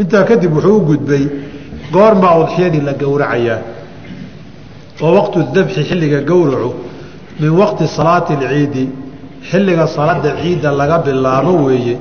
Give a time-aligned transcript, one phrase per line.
[0.00, 1.24] intaa kadib wuxuu u gudbay
[1.94, 3.58] goormaa udxiyadii la gowracayaa
[5.04, 6.70] oo waqtu dabxi xilliga gowracu
[7.40, 8.84] min waqti salaati alciidi
[9.50, 11.94] xilliga salaada ciidda laga bilaabo weeye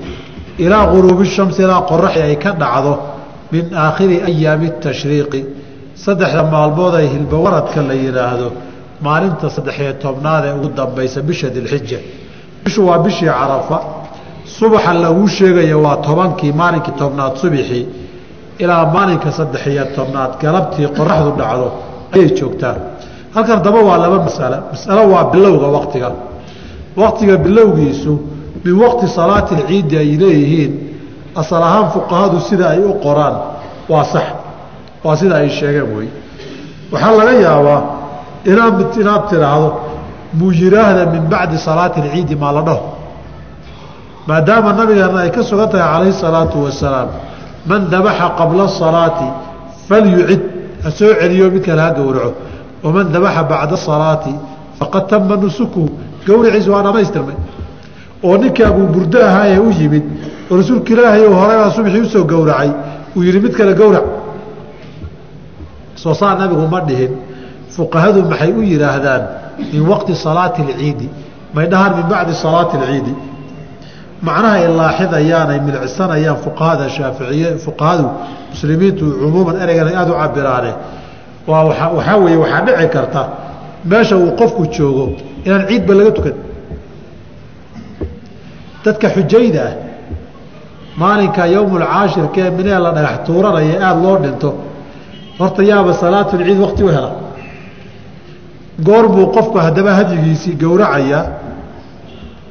[0.65, 2.93] ilaa guruubi shamsi ilaa qoraxi ay ka dhacdo
[3.53, 5.41] min aakhiri ayaami tashriiqi
[6.03, 8.47] saddexda maalmood ay hilbawaradka la yidhaahdo
[9.05, 11.99] maalinta saddexiyo tobnaad ee ugu dambaysa bisha dilxija
[12.63, 13.77] bishu waa bishii carafa
[14.59, 17.85] subaxa laguu sheegaya waa tobankii maalinkii tobnaad subixii
[18.63, 21.67] ilaa maalinka saddexiyo tobnaad galabtii qoraxdu dhacdo
[22.13, 22.75] ayay joogtaa
[23.35, 26.09] halkan daba waa laba masalo masalo waa bilowga waktiga
[27.01, 28.13] waktiga bilowgiisu
[28.65, 30.71] min waqti salaati alciidi ay leeyihiin
[31.41, 33.35] asal ahaan fuqahadu sida ay u qoraan
[33.91, 34.27] waa sax
[35.03, 36.07] waa sida ay sheegeen wey.
[36.91, 37.81] Waxaa laga yaabaa
[38.51, 39.69] inaad inaad tidhaahdo
[40.37, 42.98] muu yiraahda min bacdi salaati alciidi maa la dhaho
[44.29, 47.09] maadaama nabigeena ay ka sugan tahay calayhi salaatu wasalaam
[47.69, 49.27] man dabaxa qabla asalaati
[49.87, 50.41] falyucid.
[50.83, 52.33] Ha soo celiyo mid kale ha gowraco.
[52.83, 54.33] Waman dabaxa bacda asalaati
[54.79, 55.89] faqad tama nusukuhu.
[56.27, 57.37] Gowriciisu waa dhamaystirmay.
[58.23, 60.05] Oo ninkii abuuburdo ahaa ee u yimid
[60.51, 62.71] oo rasuulka ilaahay horebaa subxii u soo gowracay
[63.15, 64.05] uu yihi mid kale gowrac.
[65.95, 67.11] Soo saa nabigu ma dhihin.
[67.75, 69.23] Fuqahadu maxay u yidhaahdaan
[69.73, 71.09] min waqti salaati alciidi
[71.55, 73.13] may dhahaan min bacdi salaati alciidi
[74.21, 75.49] macnaha ay laaxidayaan
[76.15, 78.05] ay fuqahada shaaficiye fuqahadu
[78.51, 80.71] muslimiintu cumuuman ereygan ay aada u cabiraane
[81.47, 83.21] waa waxaa weeye waxaa dhici karta
[83.85, 85.05] meesha uu qofku joogo
[85.45, 86.35] inaan ciidba laga tukan.
[88.85, 89.73] Dadka xujayda ah
[91.01, 94.49] maalinka yowmulcaashirka ee minee la dhagax tuuranaya aada loo dhinto
[95.39, 97.11] horta yaaba salaatulciid wakti u hela.
[98.87, 101.23] Goor buu qofku haddaba hadyigiisii gowracayaa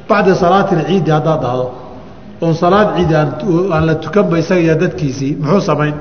[0.09, 1.65] bacda salaati alciidi haddaad dhahdo
[2.41, 5.95] oon salaad ciidi aan la tukanba isaga iyo dadkiisii muxuu samayn?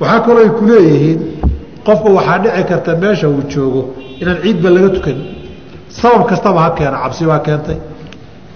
[0.00, 1.20] Waxaa kaloo ay ku leeyihiin
[1.86, 3.82] qofku waxaa dhici karta meesha uu joogo
[4.20, 5.18] inaan ciidba laga tukan.
[5.98, 7.78] Sabab kastaba ha keena cabsi baa keentay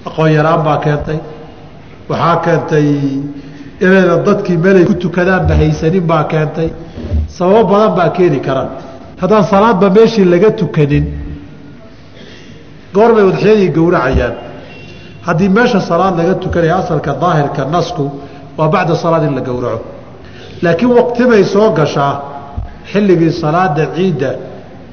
[0.08, 1.18] aqoon yaraan baa keentay
[2.10, 2.86] waxaa keentay
[3.84, 6.68] inayna dadkii meelay ku tukadaanba haysanin baa keentay.
[7.36, 8.64] Sababo badan baa keeni kara
[9.20, 11.04] haddaan salaadba meeshii laga tukanin
[12.96, 14.34] goorbay udxiyadii gowracayaan.
[15.26, 18.04] Haddii meesha salaad laga tukanaya asalka daahirka nasku
[18.58, 19.84] waa bacda salaad in la gowraco.
[20.62, 22.14] Laakiin waqtibay soo gashaa
[22.92, 24.30] xilligii salaada ciidda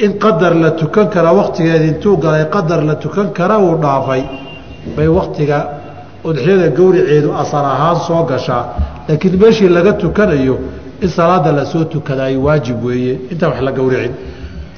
[0.05, 4.23] in qadar la tukan kara waktigeedi intuu galay qadar la tukan kara uu dhaafay
[4.95, 5.57] bay waktiga
[6.29, 8.63] udxiyada gowriceedu asal ahaan soo gashaa.
[9.07, 10.55] Laakiin meeshii laga tukanayo
[11.03, 13.13] in salaada la soo tukada ay waajib weeye.
[13.31, 14.13] Intaan wax la gowricin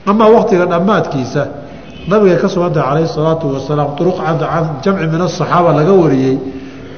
[0.06, 1.42] amaa waktiga dhammaadkiisa
[2.08, 4.18] nabigay ka sugantahay calayhi salaatu wasalaam uruq
[4.84, 6.38] jamci min asaxaaba laga wariyey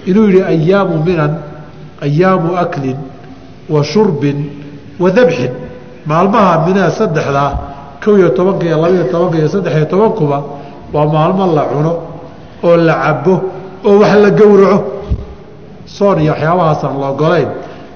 [0.05, 1.31] inuu yihi ayaamu minan
[2.01, 2.97] ayaamu aklin
[3.69, 4.49] wa shurbin
[4.99, 5.51] wa dabxin
[6.05, 7.51] maalmaha minaa saddexdaa
[8.03, 10.37] kow iyo tobanka iyo labaiyo tobanka iyo saddexiyo tobankuba
[10.93, 11.93] waa maalmo la cuno
[12.63, 13.35] oo la cabo
[13.85, 14.95] oo wax la gowraco.
[15.85, 17.49] Soon iyo waxyaabahaasaan la ogolayn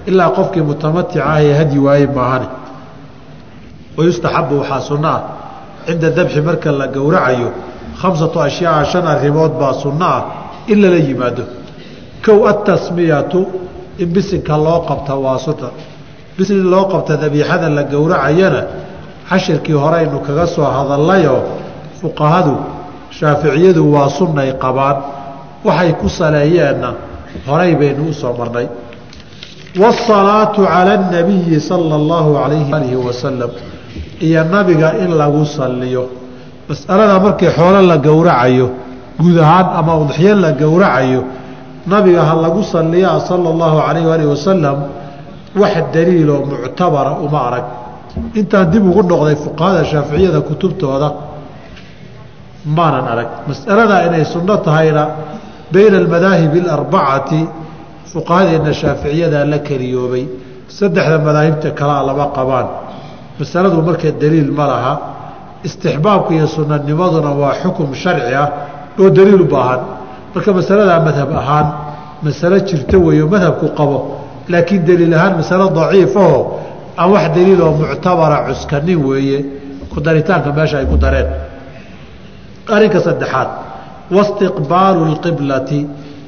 [0.06, 2.48] ilaa qofkii mutamatica ah hadyi waaye maahane
[3.98, 5.22] wayustaxabu waxaa sunno ah
[5.90, 7.50] cinda dabxi marka la gowracayo
[8.02, 10.22] khamsatu ashyaaa shan arrimood baa sunno ah
[10.72, 11.44] in lala yimaado.
[12.26, 13.40] Kow atasmiyatu
[13.98, 15.70] in bisinka loo qabta waa sunna
[16.38, 18.62] bisin loo qabta dabiixada la gowracayana
[19.30, 21.42] cashirkii horeynu kaga soo hadallayoo
[22.02, 22.54] fuqahadu
[23.18, 24.98] shaaficiyadu waa sunnay qabaan.
[25.66, 26.90] Waxay ku saleeyeenna
[27.48, 28.68] horay baynu u soo marnay.
[29.82, 33.52] Waasalaatu cala anabiyi sala allahu calayhi alihi wasalam
[34.20, 36.04] iyo nabiga in lagu saliyo
[36.70, 38.68] masalada markii xoolo la gowracayo
[39.20, 41.24] guud ahaan ama udxiyo la gowracayo
[41.88, 44.78] nabiga ha lagu saliyaa sala allahu calayh alihi wasalam
[45.56, 47.66] wax daliiloo muctabara uma arag.
[48.36, 51.10] Intaan dib ugu noqday fuqahada shaaficiyada kutubtooda
[52.66, 53.30] maanan arag.
[53.48, 55.04] Masalada inay sunno tahayna
[55.74, 57.42] bayna almadaahibi alarbacati
[58.12, 60.26] fuqahadeena shaaficiyada la keliyoobay.
[60.68, 62.68] Saddexda madaahibta kalea lama qabaan
[63.40, 64.94] masaladu marka daliil ma laha
[65.68, 68.48] istixbaabka iyo sunanimaduna waa xukum sharci ah
[69.00, 69.82] oo daliil u baahan.
[70.34, 71.68] Marka masaladaa madhab ahaan
[72.26, 73.98] masalo jirto weeyo madhabku qabo
[74.52, 76.40] laakiin daliil ahaan masalo daciifaho
[77.00, 79.38] aan wax daliiloo muctabara cuskanin weeye
[79.92, 81.28] ku daritaanka meesha ay ku dareen.
[82.76, 83.50] Arrinka saddexaad
[84.16, 85.80] wastiqbaalu lqiblati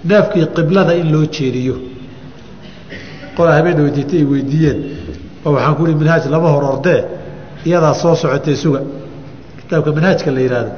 [0.09, 1.75] neefkii qiblada in loo jeediyo.
[3.35, 4.77] Qolaa habeen weydiitay ay weydiiyeen
[5.45, 7.01] waxaan ku ihi minhaaj lama hor ordee
[7.65, 8.81] iyadaa soo socotay suga.
[9.59, 10.71] Kitaabka manhaajka la yidhaahdo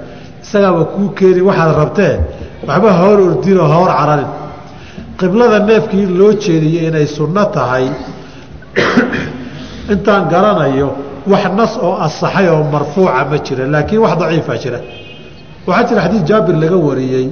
[0.44, 2.14] isagaaba kuu keeni waxaad rabtee
[2.68, 4.30] waxba hor ordinoo hor cararin.
[5.20, 7.86] Qiblada neefkii loo jeediyo inay sunno tahay
[9.94, 10.90] intaan garanayo
[11.32, 14.80] wax nas oo asaxay oo marfuuca ma jira laakiin wax daciifa jira.
[15.68, 17.28] Waxaa jira xadiid jaabir laga wariyey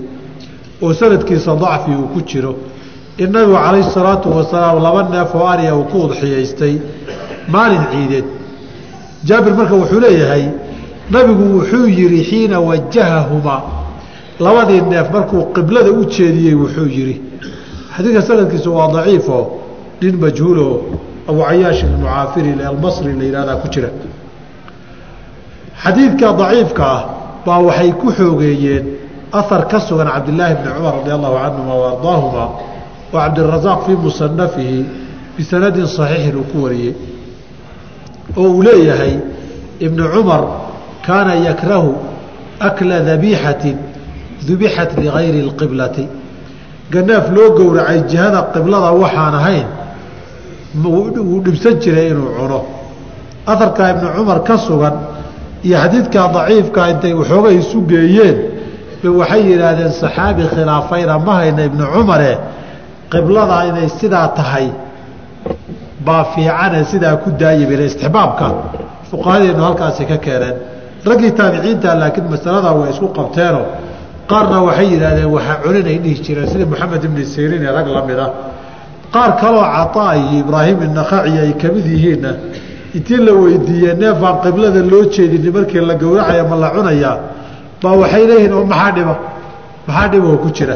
[0.84, 2.52] oo sanadkiisa dacfi uu ku jiro.
[3.18, 6.74] In nabigu calayhi salaatu wasalaam laba neef oo ariya uu ku udxiyaystay
[7.48, 8.26] maalin ciideed.
[9.26, 10.46] Jaabir marka wuxuu leeyahay
[11.10, 13.62] nabigu wuxuu yihi xiina wajahahumaa.
[14.40, 17.22] Labadii neef markuu qiblada u jeediyey wuxuu yihi
[17.96, 19.38] xadiidka sanadkiisu waa daciifo
[20.02, 20.68] nin majhuulo
[21.30, 23.90] abu cayaash almucaafiri albasri la yihahdaa ku jira.
[25.84, 27.06] Xadiidka daciifka ah
[27.46, 28.86] baa waxay ku xoogeeyeen
[29.32, 32.72] ahar ka sugan cabdilaahi bni cumar radi allahu canhuma wa oo
[33.14, 34.86] cabdirasaaq fii musanafihi
[35.38, 36.96] bisanadin saxiixin uu ku wariyey
[38.38, 39.16] oo uu leeyahay
[39.80, 40.44] ibnu cumar
[41.06, 41.96] kaana yakrahu
[42.60, 43.78] akla dabiixatin
[44.48, 46.06] dubixat ligayri اlqiblati
[46.92, 49.68] ganeef loo gowracay jihada qiblada waxaan ahayn
[50.84, 52.60] wuu dhibsan jiray inuu cuno.
[53.48, 54.96] Aharkaa ibnu cumar ka sugan
[55.64, 58.38] iyo xadiidkaa daciifka intay waxoogay isu geeyeen
[59.04, 62.38] ba waxay yidhaahdeen saxaabi khilaafayna ma hayna ibnu cumare
[63.12, 64.68] qiblada inay sidaa tahay
[66.06, 68.48] baa fiicane sidaa ku daayibile istixbaabka.
[69.10, 70.56] Fuqahadeenu halkaasi ka keeneen.
[71.10, 73.66] Raggii taabiciinta laakiin masaladaa way isku qabteenoo
[74.32, 76.48] qaarna waxay yidhaahdeen waxaa cuninay dhihi jireen.
[76.52, 78.30] Sida moxamed ibni siriin ee rag la mid ah
[79.14, 82.32] qaar kaloo cataa iyo ibraahim inakhaci ay ka mid yihiinna
[82.98, 87.16] intii la weydiiyey neefaan qiblada loo jeedini markii la gowracaya ma la cunayaa
[87.82, 89.16] baa waxay leeyihiin oo maxaa dhiba
[89.88, 90.76] maxaa dhiboo ku jira?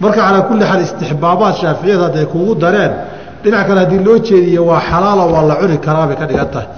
[0.00, 2.92] Marka calaa kulli xaal istixbaabaad shaaficiyada hadday kugu dareen
[3.42, 6.68] dhinac kale haddii loo jeediye waa xalaalo waa la cuni karaa ka dhigan tahay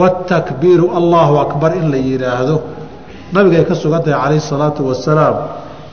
[0.00, 2.56] watakbiiru allahu akbar in la yidhaahdo
[3.32, 5.36] nabigay ka sugan tahay calayhi salaatu wasalaam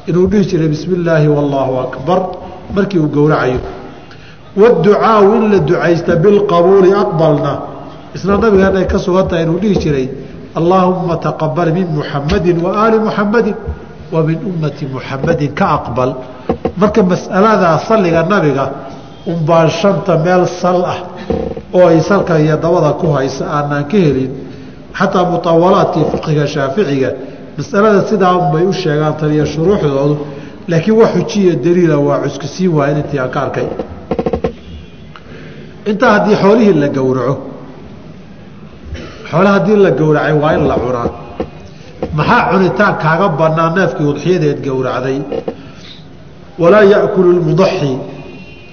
[0.08, 2.20] inuu dhihi jiray bismi illaahi wallaahu akbar.
[2.76, 3.60] Markii uu gowracayo.
[4.58, 7.54] Waducaau in la ducaysta bilqabuuli aqbalna.
[8.16, 10.10] Isna nabigeenay ka sugan tahay inuu dhihi jiray
[10.56, 13.56] allaahumma taqabal min muxamadin wa aali muxamadin
[14.14, 16.16] wa min ummati muxamadin ka aqbal.
[16.78, 18.66] Marka mas'aladaa salliga nabiga
[19.32, 21.00] unbaan shanta meel sal ah
[21.74, 24.32] oo ay salka iyo dabada ku haysa aanaan ka helin.
[25.00, 27.10] Xataa mutawalaadkii fiqiga shaaficiga
[27.58, 30.16] masalada sidaa unbay u sheegaan taniyo shuruuxdoodu
[30.72, 33.68] laakiin wax xujiya daliila waa cuskusiin waayan intii aan ka arkay.
[35.90, 37.36] Intaa haddii xoolihii la gowraco
[39.30, 41.10] xoole haddii la gowracay waa in la cunaa.
[42.18, 45.18] Maxaa cunitaan kaaga banaa neefkii udxiyadeed gowracday?
[46.62, 47.92] Walaa yaakulu lmudaxi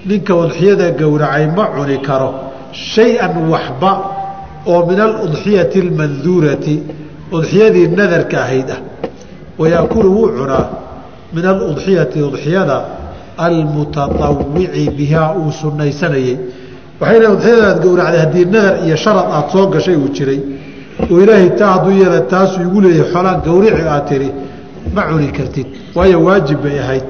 [0.05, 2.29] ninka udxiyada gowracay ma cuni karo
[2.71, 3.91] shay-an waxba
[4.65, 6.83] oo min aludxiyati almanduurati
[7.31, 8.81] udxiyadii nadarka ahayd ah.
[9.59, 10.65] Wayaakulu wuu cunaa
[11.33, 12.77] min aludxiyati udxiyada
[13.37, 16.37] almutatawici bihaa uu sunaysanayey
[16.99, 20.39] waxay leeyn udxiyadaad gowracday haddii nadar iyo sharad aad soo gashay uu jiray
[21.11, 24.29] oo ilaahay taa hadduu yeela taasuu igu leeyahay xoolaan gowrici aad tiri
[24.95, 25.67] ma cuni kartid.
[25.95, 27.03] Waayo waajib bay ahayd.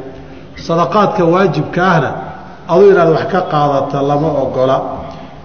[0.55, 2.09] Sadaqaadka waajibka ahna
[2.71, 4.77] aduu inaad wax ka qaadata lama ogola.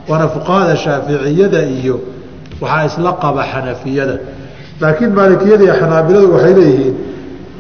[0.09, 1.97] Waana fuqahada shaaficiyada iyo
[2.61, 4.17] waxaa isla qaba xanafiyada.
[4.81, 6.95] Laakiin maalikiyada iyo xanaabiladu waxay leeyihiin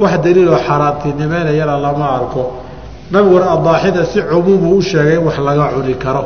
[0.02, 2.42] wax daliiloo xaaraantinimeynayana lama arko.
[3.12, 6.22] Nabiguna adaaxida si cumuumu u sheegay wax laga cuni karo.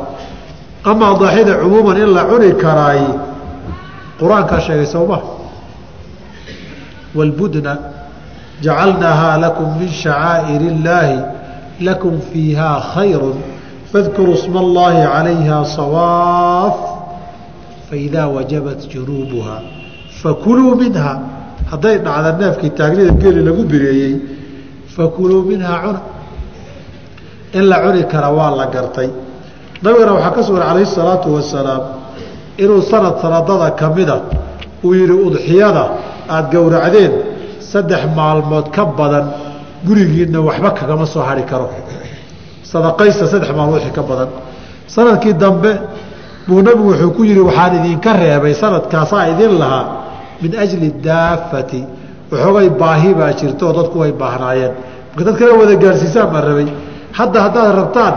[0.89, 3.01] Ama adaaxida cumuuman in la cuni karaay
[4.19, 5.17] qur'aankaa sheegay sowma
[7.15, 7.73] wاlbudna
[8.61, 11.17] jacalnaahaa lakum min shacaa'ir illaahi
[11.81, 13.35] lakum fiihaa khayru
[13.91, 16.75] fadkuruu sma allaahi calayha sawaaf
[17.89, 19.57] faidaa wajabat junuubuha
[20.21, 21.11] fakuluu minha
[21.71, 24.13] hadday dhacda neefkii taagnida geeli lagu bireeyey
[24.95, 26.01] fakuluu minhaa cuna
[27.53, 29.09] in la cuni kara waa la gartay
[29.83, 31.83] nabigana waxaa ka sugan calayhi salaatu wasalaam
[32.57, 34.17] inuu sanad sanadada ka mida
[34.83, 35.83] uu yidhi udxiyada
[36.29, 37.13] aada gowracdeen
[37.71, 39.25] saddex maalmood ka badan
[39.87, 41.67] gurigiinna waxba kagama soo hari karo.
[42.71, 44.29] Sadaqaysta saddex maalmood wixii ka badan.
[44.95, 45.71] Sanadkii dambe
[46.47, 49.85] buu nabigu wuxuu ku yidhi waxaan idinka reebay sanadkaasaa idin lahaa
[50.41, 51.81] min ajli daafati.
[52.31, 54.73] Waxoogay baahi baa jirto dadku way baahnaayeen.
[55.15, 56.67] Marka dad kale wada gaarsiisaan baan rabay
[57.17, 58.13] hadda haddaad rabtaan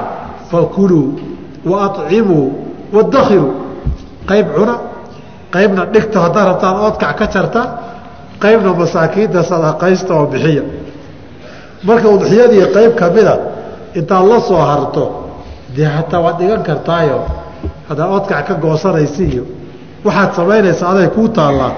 [0.50, 1.06] fakuluu
[1.70, 2.46] wa acimuu
[2.96, 3.52] wadakhiruu
[4.30, 4.74] qayb cuna
[5.54, 7.62] qaybna dhigta haddaad rabtaan oodkac ka jarta.
[8.42, 10.62] Qaybna masaakiinta sadaqaysta oo bixiya
[11.88, 13.34] marka udxiyadii qayb kamida
[13.98, 15.04] intaad la soo harto
[15.76, 17.18] dee hataa waad dhigan kartaayo
[17.88, 19.44] haddaa oodkac ka goosanaysa iyo
[20.06, 21.72] waxaad samaynaysa aday kuu taallaa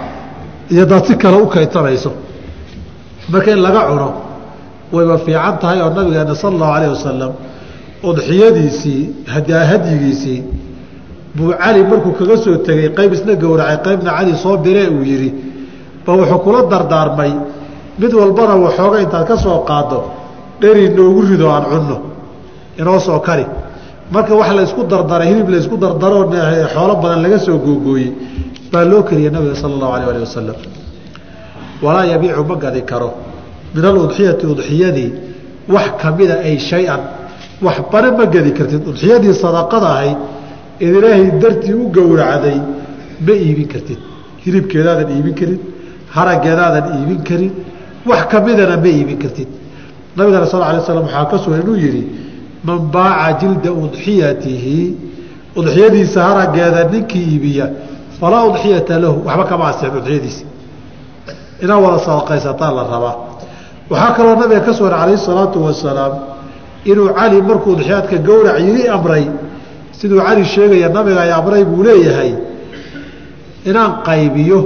[0.73, 2.11] iyo daad si kale u kaytanayso.
[3.33, 4.09] Marka in laga cuno
[4.95, 7.33] wayba fiican tahay oo nabigeena sala allahu alayh wasalam
[8.09, 9.01] udxiyadiisii
[9.71, 10.41] hadyigiisii
[11.37, 15.31] buu cali markuu kaga soo tegey qayb isna gowracay qaybna cali soo biree uu yidhi
[16.05, 17.33] ba wuxuu kula dardaarmay
[17.99, 19.99] mid walbana waxooga intaad ka soo qaaddo
[20.61, 21.97] dheri noogu rido aan cunno
[22.79, 23.47] inoo soo kari.
[24.11, 26.31] Marka wax laysku dardaray hilib laysku dardaroo
[26.75, 28.13] xoolo badan laga soo googooyey
[28.73, 30.57] baa loo keliyay nabiga sala allahu alayh ali wasalam
[31.83, 33.11] walaa yabiicu ma gadi karo.
[33.75, 35.13] Min aludxiyati udxiyadii
[35.69, 37.01] wax kamida ay shay-an
[37.61, 38.83] wax ma gedi kartid.
[38.87, 40.19] Udxiyadii sadaqada ahayd
[40.81, 42.59] id ilaahay dartii u gowracday
[43.27, 43.99] ma iibin kartid.
[44.45, 45.61] Hilibkeedaadan iibin karin
[46.17, 47.53] haraggeedaadan iibin karin
[48.11, 49.49] wax kamidana ma iibin kartid.
[50.17, 52.03] Nabigana sal alay slam waxaa ka sugan inuu yidhi
[52.67, 54.79] man baaca jilda udxiyatihi
[55.59, 57.67] udxiyadiisa haraggeeda ninkii iibiya
[58.21, 60.45] falaa udxiyata lahu waxba kama asixin udxiyadiisi.
[61.63, 63.15] Inaad wada sadaqaysataan la rabaa.
[63.91, 66.13] Waxaa kaloo nabiga ka sugan calayhi salaatu wasalaam
[66.91, 69.25] inuu cali markuu udxiyaadka gowrac yiri amray
[69.99, 72.33] siduu cali sheegaya nabiga ay amray buu leeyahay
[73.69, 74.59] inaan qaybiyo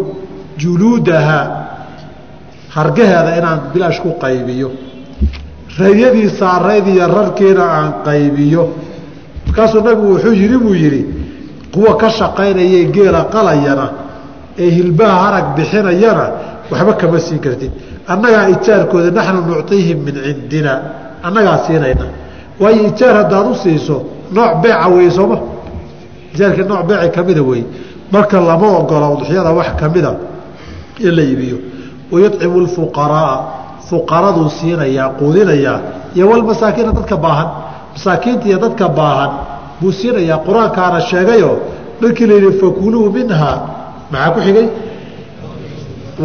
[0.60, 1.40] juluudaha
[2.74, 4.68] hargaheeda inaan bilaash ku qaybiyo.
[5.78, 8.62] Raryadii saarayd iyo rarkiina aan qaybiyo.
[9.46, 11.02] Markaasuu nabigu wuxuu yidhi buu yidhi
[11.72, 13.86] kuwa ka shaqaynayee geela qalayana
[14.58, 16.26] ee hilbaha harag bixinayana
[16.70, 17.72] waxba kama siin kartid.
[18.12, 20.72] Annagaa ijaarkooda naxnu nucطiihim min cindina
[21.26, 22.06] annagaa siinayna.
[22.60, 23.96] Waayo ijaar haddaad u siiso
[24.36, 25.38] nooc beeca wey sooma
[26.34, 27.62] ijaarkii nooc beeci kamida wey
[28.12, 30.10] marka lama ogola udxiyada wax kamida
[31.00, 31.56] in la iibiyo
[32.12, 33.36] wayucimu lfuqaraaa
[33.88, 35.78] fuqaraduu siinayaa quudinayaa
[36.16, 37.48] iyo walmasaakiina dadka baahan
[37.94, 39.30] masaakiinta iyo dadka baahan
[39.80, 41.56] buu siinayaa qur'aankaana sheegayoo
[42.02, 43.56] markii la yidhi fakuluu minhaa
[44.12, 44.66] maxaa ku xigay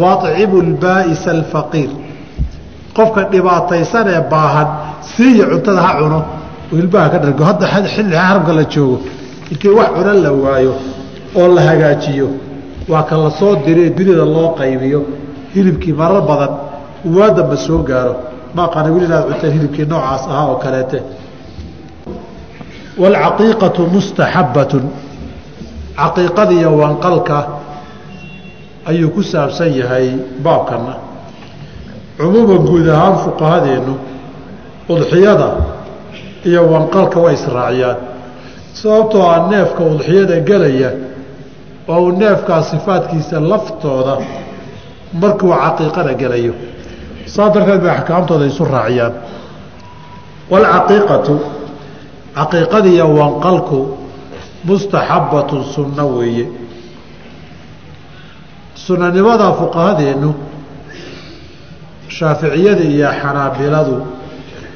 [0.02, 1.90] wacimu lbaa'isa alfaqiir
[2.96, 4.68] qofka dhibaataysan ee baahan
[5.14, 6.18] siiya cuntada ha cuno
[6.72, 8.96] oo hilbaha ka dhargo hadda xilli xaramka la joogo
[9.52, 10.72] intii wax cuno la waayo
[11.40, 12.28] oo la hagaajiyo
[12.92, 15.00] waa ka la soo diree dunida loo qaybiyo
[15.58, 16.52] hilibkii marar badan
[17.16, 18.14] waa damba soo gaaro.
[18.56, 20.98] Maaqaana weli inaad cunteen hilibkii noocaas ahaa oo kaleete.
[23.00, 24.84] Waalcaqiiqatu mustaxabbatun.
[26.00, 27.38] Caqiiqadiiyo wanqalka
[28.90, 30.06] ayuu ku saabsan yahay
[30.44, 30.94] baabkana
[32.18, 33.94] cumuuman guud ahaan fuqahadeennu
[34.92, 35.48] udxiyada
[36.48, 37.98] iyo wanqalka way israaciyaan.
[38.80, 40.90] Sababtoo ah neefka udxiyada gelaya
[41.92, 44.14] oo uu neefkaa sifaadkiisa laftooda
[45.12, 46.54] markuu caqiiqada gelayo.
[47.26, 49.12] Saa darteed bay axkaamtooda isu raaciyaan.
[50.50, 51.34] Waalcaqiiqatu
[52.36, 53.78] caqiiqadiiyo wanqalku
[54.64, 56.46] mustaxabbatun sunno weeye.
[58.74, 60.30] Sunanimada fuqahadeennu
[62.08, 63.96] shaaficiyada iyo xanaabiladu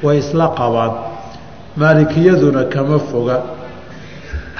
[0.03, 0.93] way isla qabaan.
[1.77, 3.37] Maalikiyaduna kama foga.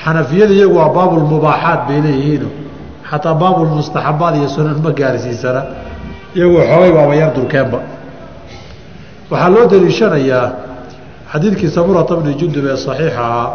[0.03, 2.62] Xanafiyada iyagu waa baabulmubaaxaat bay leeyihiino
[3.09, 5.61] xataa baabulmustaxabaad iyo sunan ma gaarsiisana
[6.35, 7.79] iyagu xoogay waaba yar durkeenba
[9.31, 10.47] waxaa loo daliishanayaa
[11.31, 13.47] xadiidkii samurata bni jundub ee saxiixa ahaa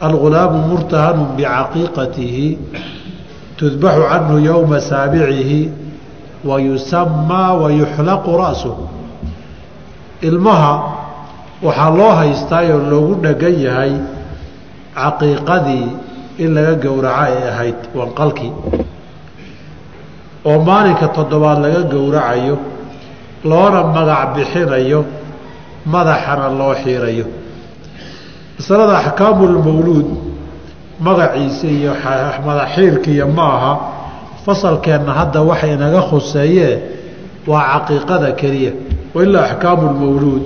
[0.00, 2.58] algulaamu murtahanu bicaqiiqatihi
[3.58, 5.60] tudbaxu canhu yowma saabicihi
[6.48, 8.84] wa yusamaa wa yuxlaqu ra'suhu.
[10.28, 10.72] Ilmaha
[11.62, 13.92] waxaa loo haystaayoo loogu dhagan yahay
[14.94, 15.86] caqiiqadii
[16.38, 18.52] in laga gowraco ay ahayd wanqalkii.
[20.44, 22.56] Oo maalinka toddobaad laga gowracayo
[23.44, 25.00] loona magac bixinayo
[25.92, 27.26] madaxana loo xiirayo.
[28.58, 30.08] Masalada axkaamulmawluud
[31.06, 31.92] magaciisa iyo
[32.46, 33.72] madaxiirkiiyo ma aha
[34.44, 36.74] fasalkeenna hadda waxa inaga khuseeyee
[37.46, 38.72] waa caqiiqada keliya.
[39.14, 40.42] Wailaa axkaamulmawluud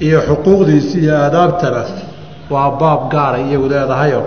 [0.00, 1.82] iyo xuquuqdiisi iyo aadaabtana
[2.50, 4.22] waa baab gaaray iyagu leedahayo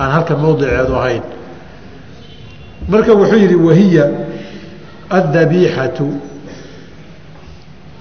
[0.00, 1.22] aan halka mawdiceedu ahayn.
[2.88, 4.04] Marka wuxuu yidhi wahiya
[5.10, 6.06] addabiixatu.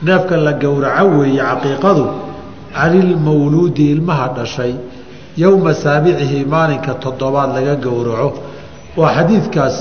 [0.05, 2.05] Neefka la gowraco weeye caqiiqadu
[2.73, 4.73] canilmawluudi ilmaha dhashay
[5.37, 8.39] yowma saabicihi maalinka toddobaad laga gowraco.
[8.97, 9.77] Waa xadiidkaas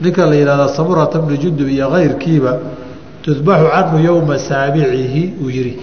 [0.00, 2.52] ninka la yidhahda samurata bni jundub iyo kayrkiiba
[3.22, 5.74] tudbaxu canhu yowma saabicihi uu yidhi.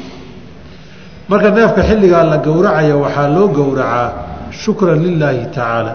[1.30, 4.08] Marka neefka xilligaa la gowracayo waxaa loo gowracaa
[4.62, 5.94] shukran lilaahi tacaala.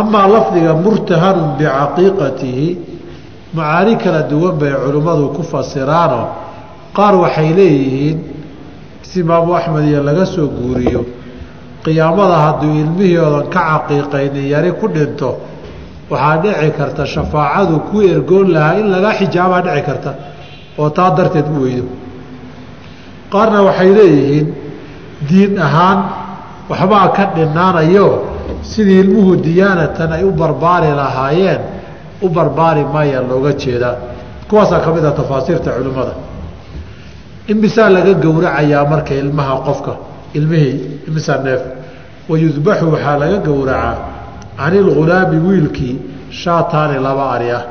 [0.00, 2.68] Amaa lafdiga murtahanun bicaqiiqatihi
[3.56, 6.26] macaani kala duwan bay culimmadu ku fasiraanoo
[6.96, 8.18] qaar waxay leeyihiin
[9.08, 11.00] si imaamu axmed iyo laga soo guuriyo
[11.84, 15.30] qiyaamada hadduu ilmihii oodan ka caqiiqaynin yari ku dhinto
[16.10, 20.10] waxaa dhici karta shafaacadu ku ergoon lahaa in laga xijaabaa dhici karta
[20.80, 21.84] oo taa darteed u weydo
[23.32, 24.46] qaarna waxay leeyihiin
[25.28, 25.98] diin ahaan
[26.70, 28.06] waxbaa ka dhinaanayo
[28.70, 31.60] sidii ilmuhu diyaanatan ay u barbaari lahaayeen
[32.22, 33.96] u barbaari maaya looga jeedaa
[34.48, 36.14] kuwaasaa ka mid ah tafaasiirta culimmada.
[37.52, 39.92] Imisaa laga gowracayaa marka ilmaha qofka
[40.38, 40.76] ilmihii
[41.08, 41.60] imisaa neef.
[42.28, 43.96] Wayudbaxu waxaa laga gowracaa
[44.58, 45.96] cani ilghulaami wiilkii
[46.30, 47.62] shaataani laba ari ah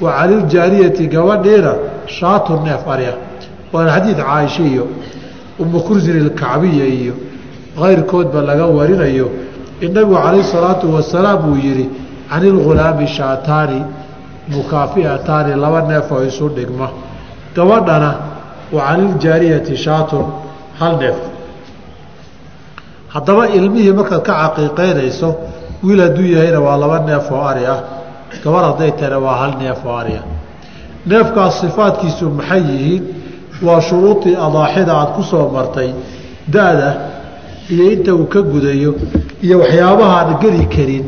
[0.00, 1.72] wa caniljaariyati gabadhiina
[2.16, 3.16] shaatu neef ari ah
[3.72, 4.84] waana xadiid caaisha iyo
[5.62, 7.14] umu kursin ilkacbiya iyo
[7.78, 9.28] kayrkoodba laga warinayo.
[9.80, 11.88] In nabigu calayh salaatu wasalaam uu yihi
[12.28, 13.84] can ilghulaami shaataani
[14.48, 16.88] mukaafiataani laba neef oo isu dhigma.
[17.54, 18.14] Gabadhana
[18.72, 20.24] wa caniljaariyati shaatun
[20.78, 21.16] hal neef.
[23.08, 25.34] Haddaba ilmihii markaad ka caqiiqeynayso
[25.82, 27.80] wiil hadduu yahayna waa laba neef oo ari ah.
[28.44, 30.24] Gabar hadday tahayna waa hal neef oo ari ah.
[31.06, 33.02] Neefkaas sifaadkiisu maxay yihiin?
[33.62, 35.90] Waa shuruudii adaaxida aada ku soo martay.
[36.48, 37.09] Da-da
[37.72, 38.90] iyo inta uu ka gudayo
[39.44, 41.04] iyo waxyaabahaan geli karin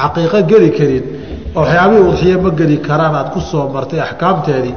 [0.00, 1.04] caqiiqo geli karin
[1.58, 4.74] waxyaabihii udxiye ma geli karaan aada ku soo martay axkaamteedii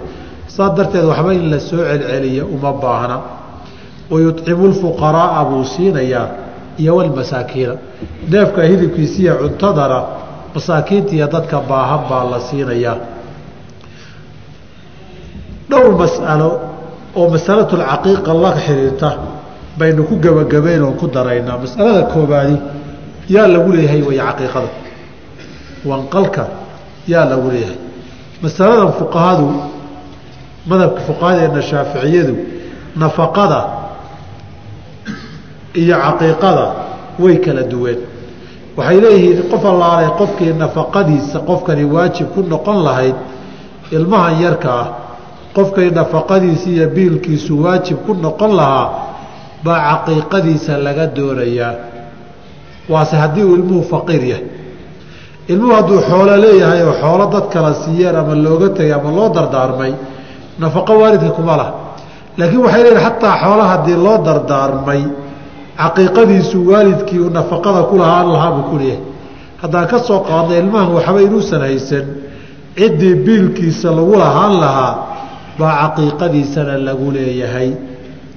[0.56, 3.18] saas darteed waxba in la soo celceliya uma baahna.
[4.12, 6.28] Wayucimu lfuqaraaa buu siinayaa
[6.82, 7.74] iyo walmasaakiina
[8.32, 10.00] neefka hilibkiisiiya cuntadana
[10.56, 12.98] masaakiinta iyo dadka baahan baa la siinayaa.
[15.70, 16.50] Dhowr mas'alo
[17.20, 19.10] oo masalatulcaqiiqa la xiriirta
[19.80, 22.58] baynu ku gebagabeyn oon ku daraynaa masalada koobaadi
[23.30, 24.70] yaa lagu leeyahay way caqiiqada.
[25.90, 26.44] Wanqalka
[27.08, 27.78] yaa lagu leeyahay.
[28.44, 29.48] Masaladan fuqahadu
[30.70, 32.36] madhabka fuqahadeena shaaficiyadu
[32.96, 33.60] nafaqada
[35.82, 36.66] iyo caqiiqada
[37.20, 38.00] way kala duween
[38.78, 43.16] waxay leeyihiin qof allaalay qofkii nafaqadiisa qofkani waajib ku noqon lahayd
[43.92, 44.88] ilmahan yarka ah
[45.56, 48.88] qofkay nafaqadiisa iyo biilkiisu waajib ku noqon lahaa
[49.64, 51.74] baa caqiiqadiisa laga doonayaa.
[52.90, 54.46] Waase haddii uu ilmuhu faqiir yahay.
[55.52, 59.92] Ilmuhu hadduu xoolo leeyahay oo xoolo dad kala siiyeen ama looga tegay ama loo dardaarmay
[60.62, 61.70] nafaqo waalidka kuma lah
[62.38, 65.02] laakiin waxay leeyihiin xataa xoolo haddii loo dardaarmay
[65.82, 69.04] caqiiqadiisu waalidkii uu nafaqada ku lahaan lahaabuu ku leeyahay.
[69.62, 72.06] Haddaan ka soo qaadnay ilmahan waxba inuusan haysan
[72.78, 74.94] ciddii biilkiisa lagu lahaan lahaa
[75.60, 77.70] baa caqiiqadiisana lagu leeyahay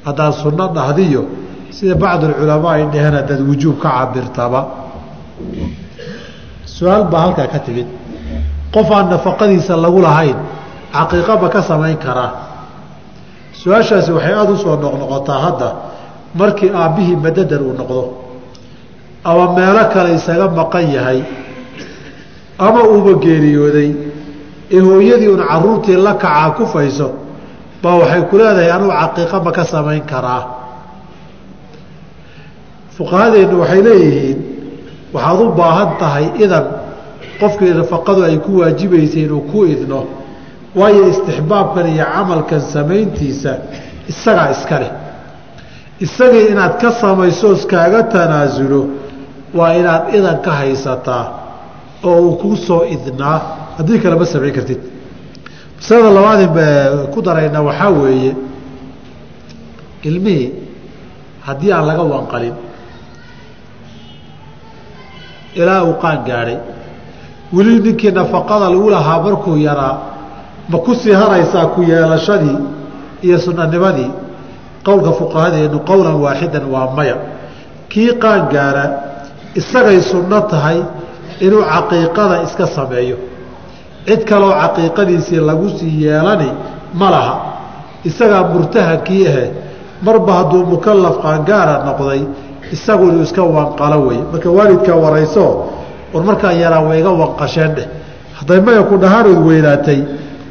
[0.06, 1.22] haddaan sunno dhahdiyo
[1.76, 4.60] sida bacdulculamaa ay dhaheen haddaad wujuub ka cabirtaba
[6.76, 7.86] su'aal baa halkaa ka timid.
[8.74, 10.36] Qof aan nafaqadiisa lagu lahayn
[10.92, 12.32] caqiiqa ma ka samayn karaa
[13.60, 15.68] su'aashaasi waxay aada u soo noqnoqotaa hadda
[16.40, 18.02] markii aabbihii madadar uu noqdo.
[19.24, 21.20] Ama meelo kale isaga maqan yahay.
[22.58, 23.90] Ama uuba geeriyooday.
[24.70, 27.08] Ee hooyadii un caruurtii la kacaa kufayso
[27.82, 30.42] baa waxay ku leedahay anugu caqiiqa ma ka samayn karaa
[32.96, 34.38] fuqahadeennu waxay leeyihiin
[35.14, 36.64] waxaad u baahan tahay idan
[37.40, 40.00] qofkii nafaqadu ay ku waajibaysay inuu ku idno
[40.78, 43.52] waayo istixbaabkan iyo camalkan samayntiisa
[44.12, 44.92] isagaa iska leh.
[46.06, 48.80] Isagii inaad ka samayso iskaaga tanaasulo
[49.58, 51.24] waa inaad idan ka haysataa
[52.08, 53.38] oo uu kuu soo idnaa
[53.78, 54.80] haddii kale ma samayn kartid
[55.78, 56.50] masalada labaadin
[57.14, 58.32] ku darayna waxaa weeye
[60.08, 60.52] ilmihii
[61.46, 62.54] haddii aan laga wanqalin
[65.60, 66.58] ilaa uu qaan gaadhay
[67.52, 69.94] weli ninkii nafaqada lagu lahaa markuu yaraa
[70.70, 72.58] ma ku sii haraysaa ku yeelashadii
[73.26, 74.10] iyo sunanimadii
[74.86, 77.16] qowlka fuqahadeenu qowlan waaxidan waa maya.
[77.90, 78.84] Kii qaan gaara
[79.60, 80.78] isagay sunno tahay
[81.44, 83.16] inuu caqiiqada iska sameeyo
[84.08, 86.48] cid kaloo caqiiqadiisii lagu sii yeelani
[87.00, 87.34] ma laha.
[88.08, 89.46] Isagaa murtahankii ahe
[90.06, 92.20] marba hadduu mukalaf qaangaara noqday
[92.74, 95.44] isagu iska wanqalo wey marka waalidkaa warayso
[96.12, 97.86] war markaa yaraa wayga wanqasheen dheh.
[98.38, 100.00] Hadday maya ku dhahaanood weynaatay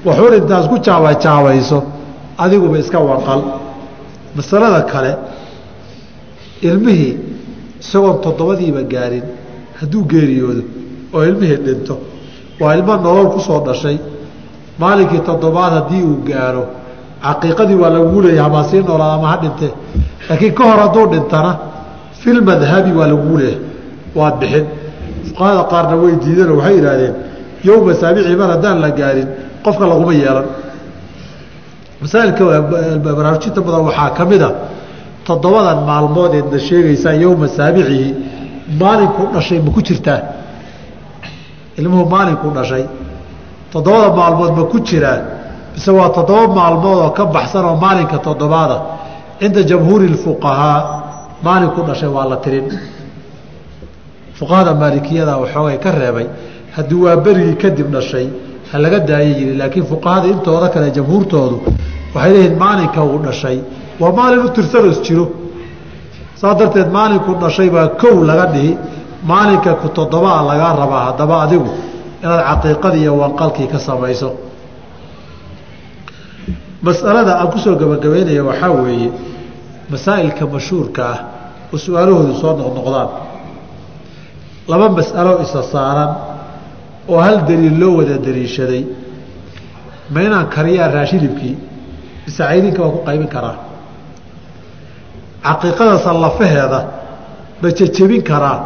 [0.06, 1.78] waxuun intaas ku jaabajaabayso
[2.43, 3.41] adiguba iska wanqal.
[4.36, 5.12] Masalada kale
[6.62, 7.13] ilmihii
[7.82, 9.24] isagoon toddobadiiba gaarin
[9.80, 10.63] hadduu geeriyoodo
[11.15, 11.96] oo ilmihii dhinto
[12.62, 13.98] waa ilmo nolol ku soo dhashay.
[14.82, 16.63] Maalinkii toddobaad haddii uu gaaro
[17.26, 19.72] caqiiqadii waa lagu leeyahay hamaa sii noolaad ama ha dhintee.
[20.30, 21.52] Laakiin ka hor hadduu dhintana
[22.22, 23.62] filmadhabi waa lagu leeyahay.
[24.20, 24.65] Waad bixin.
[25.28, 27.13] Fuqahada qaarna way diideen waxay yidhaahdeen
[27.67, 29.28] yowma saabici mar haddaan la gaarin
[29.65, 30.46] qofka laguma yeelan.
[32.02, 32.43] Masaailka
[33.17, 34.50] baraarujinta badan waxaa ka mid a
[35.28, 38.08] toddobadan maalmood eedna sheegaysaa yowma saabicihi
[38.82, 40.20] maalinkuu dhashay ma ku jirtaa
[41.80, 42.84] ilmuhu maalinkuu dhashay.
[43.72, 45.22] Toddobada maalmood ma ku jiraan
[45.76, 48.78] mise waa toddoba maalmood oo ka baxsan oo maalinka toddobaada.
[49.40, 50.80] Cinda jamhuuri اfuqahaa
[51.46, 52.68] maalin ku dhashay waa la tirin.
[54.40, 56.28] Fuqahada maalikiyada waxoogay ka reebay
[56.76, 58.28] haddii waa berigii kadib dhashay
[58.72, 61.58] ha laga daaya yiri laakiin fuqahada intooda kale jamhuurtoodu
[62.16, 63.58] waxay leeyihiin maalinka uu dhashay
[64.02, 65.26] waa maalin u tirsanos jiro.
[66.42, 68.72] Saa darteed maalinku dhashay baa kow laga dhihi
[69.24, 71.70] maalinka ku toddobaa lagaa rabaa haddaba adigu
[72.24, 74.30] inaad caqiiqadii iyo wanqalkii ka samayso.
[76.82, 79.10] Masalada aan ku soo gabagabaynaya waxaa weeye
[79.92, 81.20] masaa'ilka mashhuurka ah
[81.74, 83.10] oo su'aalahoodu soo noqnoqdaan
[84.72, 86.10] laba mas'alo isa saaran
[87.12, 88.84] oo hal daliil loo wada daliishaday
[90.14, 91.56] ma inaan kariyaa raashilibkii
[92.26, 93.56] mise cayrinka waa ku qaybin karaa?
[95.48, 96.80] Caqiiqada sallafaheeda
[97.62, 98.58] ma jejebin karaa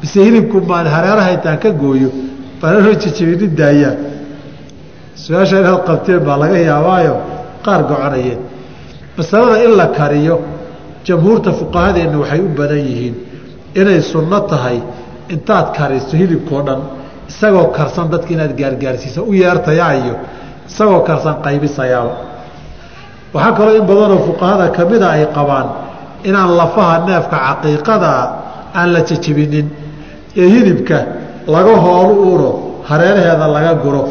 [0.00, 2.10] mise hilibku maan hareeraha intaan ka gooyo
[2.60, 3.94] baananoo jejebinin daayaa.
[5.22, 7.14] Su'aasha inaad qabteen baa laga yaabaayo
[7.64, 8.40] qaar goconayeen
[9.16, 10.36] masalada in la kariyo
[11.06, 13.14] jamhuurta fuqahadeenna waxay u badan yihiin
[13.80, 14.78] inay sunno tahay
[15.34, 16.80] intaad kariso hilibkao dhan
[17.30, 20.14] isagoo karsan dadka inaad gaargaarsiisa u yeertayaa iyo
[20.70, 22.12] isagoo karsan qaybisayaaba
[23.34, 25.68] waxaa kaloo in badanoo fuqahada kamida ay qabaan
[26.28, 28.22] inaan lafaha neefka caqiiqadaa
[28.78, 29.66] aan la jejebinin
[30.40, 30.98] ee hilibka
[31.54, 32.50] laga hoolu uro
[32.88, 34.02] hareeraheeda laga guro.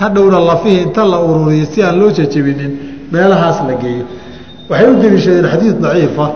[0.00, 2.72] Hadhowna lafihii inta la ururiyo si aan loo jejebinin
[3.12, 4.04] meelahaas la geeyo.
[4.70, 6.26] Waxay u deliishadeen xadiid daciifa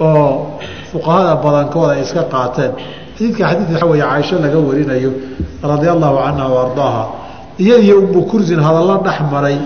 [0.00, 0.58] oo
[0.92, 2.72] fuqahada badankooda ay iska qaateen.
[3.16, 5.10] Xadiidka xadiid waxa weeye caaisho laga warinayo
[5.70, 7.04] radia allahu canha wa ardaaha.
[7.62, 9.56] Iyad iyo umu kursin hadallo dhex maray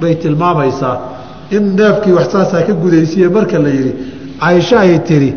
[0.00, 0.96] bay tilmaamaysaa.
[1.56, 3.92] In neefkii wax saasaa ka gudaysiye marka la yidhi
[4.40, 5.30] caaisho ay tiri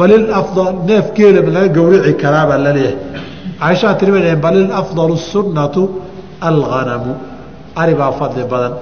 [0.00, 2.96] balil afdal neef geela laga gowrici karaabaa la leeyahay
[3.60, 5.82] caaishaa tiri bay dhaheen balil afdalu sunnatu
[6.50, 7.12] alghanamu.
[7.76, 8.74] Ari baa fadli badan.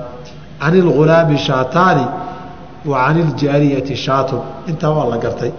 [0.61, 2.05] Can ilghulaami shaataani
[2.91, 4.41] wa can iljaariyati shaatun.
[4.71, 5.53] Intaa waa la gartay.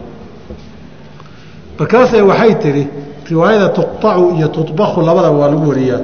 [1.80, 2.84] Markaasee waxay tihi
[3.30, 6.02] riwaayada tuqacu iyo tubaku labada waa lagu wariyaa.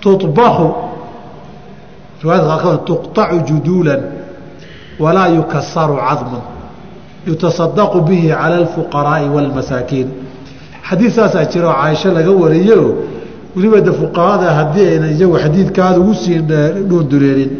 [0.00, 0.66] Tubaku
[2.22, 4.00] riwaayada qaarkood tuqطacu juduulan
[5.02, 6.42] walaa yukasaru cadmun
[7.26, 10.08] yutasadaqu bihi cala alfuqaraa'i wاlmasaakiin
[10.88, 12.80] xadiid saasaa jira oo caaisho laga wariyo
[13.56, 13.90] weliba de
[14.58, 16.38] haddii ayna iyagu xadiidkaada ugu sii
[16.88, 17.50] dhuunduleelin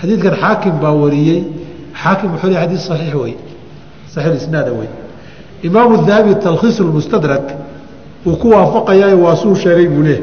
[0.00, 1.60] xadiidkan xaakim baa wariyey.
[2.02, 3.34] Xaakim wuxuu leey xadiid saxiix wey
[4.14, 4.88] saxiix isnaada wey
[5.62, 7.46] imaamu dahabi talkhiis lmustadrak
[8.26, 10.20] uu ku waafaqayaa waa sheegay buu leeh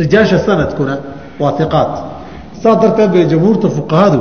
[0.00, 0.94] rijaasha sanadkuna
[1.40, 1.92] waa iqaat
[2.62, 4.20] saas darteed bay jamhuurta fuqahadu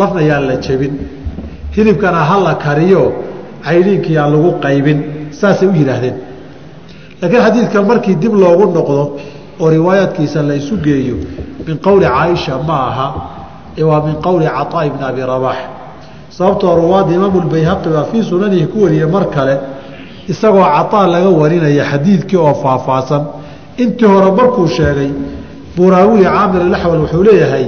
[0.00, 0.92] lafna yaan la jebin
[1.75, 3.03] hilibkana ha la kariyo
[3.65, 4.97] cayliinkii aan lagu qaybin
[5.39, 6.15] saasay u yidhaahdeen
[7.21, 9.03] laakiin xadiidka markii dib loogu noqdo
[9.61, 11.15] oo riwaayaadkiisa la isu geeyo
[11.67, 13.07] min qowli caaisha ma aha
[13.77, 15.57] ee waa min qowli caطaa ibni abi rabaax
[16.37, 19.55] sababtoo ruwaadda imaamu lbayhaqi baa fii sunanihi ku wariyey mar kale
[20.31, 23.23] isagoo caطaa laga warinaya xadiidkii oo faahfaahsan
[23.83, 25.09] intii hore markuu sheegay
[25.77, 27.65] buraawiyi caamir alaxwal wuxuu leeyahay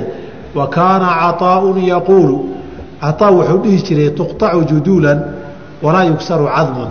[0.58, 2.36] wa kaana caطaaءun yaquulu
[3.03, 5.19] cataa wuxuu dhihi jiray tuqطacu juduulan
[5.83, 6.91] walaa yugsaru cadmun.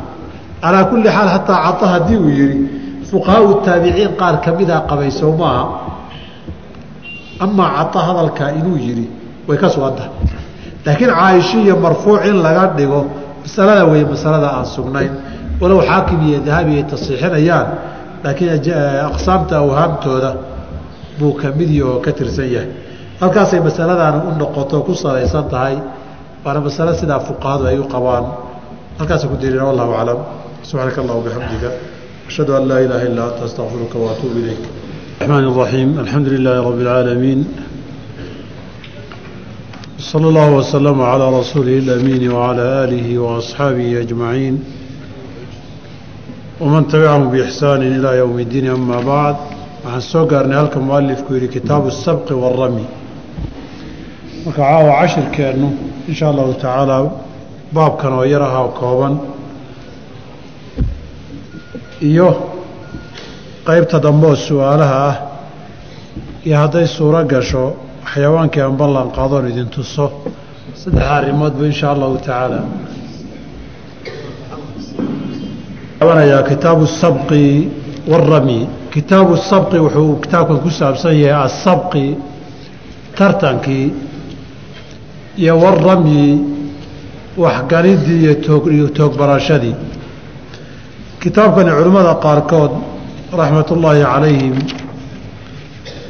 [0.61, 2.57] Calaa kulli xaal hataa caa haddii uu yihi
[3.09, 5.63] fuqahaau taabiciin qaar ka midaa qabay sow maaha
[7.39, 9.05] amaa caa hadalkaa inuu yihi
[9.47, 10.09] way ka sugantaha
[10.85, 13.05] laakiin caaishiiyo marfuuc in laga dhigo
[13.43, 15.13] masalada wey masalada aan sugnayn
[15.61, 17.67] walow xaakim iyo dahabi ay tasiixinayaan
[18.23, 18.61] laakiin
[19.09, 20.31] aqsaamta awhaamtooda
[21.19, 22.69] buu ka mid yaho ka tirsan yahay.
[23.21, 25.77] Halkaasay masaladaani u noqoto ku salaysan tahay
[26.44, 28.24] waana masale sidaa fuqahadu ay u qabaan
[28.98, 30.18] halkaasa ku daliila wallahu aclam
[30.68, 31.68] subxaanaka allah bixamdika
[32.28, 34.64] ashhadu an laa ilaaha illaa anta astaqfiruka waatuubu ilayk
[35.20, 37.38] الرحمن الرحيم الحمد لله رب العالمين
[40.12, 44.54] صلى الله وسلم على رسوله الأمين وعلى آله وأصحابه أجمعين
[46.60, 49.36] ومن تبعهم بإحسان إلى يوم الدين أما بعد
[49.86, 52.84] waxaan soo gaarnay halka mualifku yihi kitaabu الsabqi wالrami
[54.44, 55.68] marka caawa cashirkeennu
[56.11, 56.97] in sha allahu tacaala
[57.75, 59.13] baabkan oo yar aha kooban
[62.09, 62.27] iyo
[63.67, 65.15] qeybta dambe oo su'aalaha ah
[66.45, 67.63] iyo hadday suuro gasho
[68.11, 70.05] xayawaankii aan ballan qaadoon idin tuso
[70.81, 72.59] saddex arrimoodba in sha allahu tacaala
[76.01, 77.43] abanayaa kitaabu sabqi
[78.11, 78.59] wاrami
[78.93, 82.05] kitaabu sabqi wuxuu kitaabkan ku saabsan yahay asabqi
[83.17, 84.10] tartankii
[85.37, 86.41] iyo waramyi
[87.37, 88.65] waxganidii iyo toog
[88.97, 89.75] toogbarashadii
[91.21, 92.71] kitaabkani culimmada qaarkood
[93.39, 94.55] raxmat ullaahi calayhim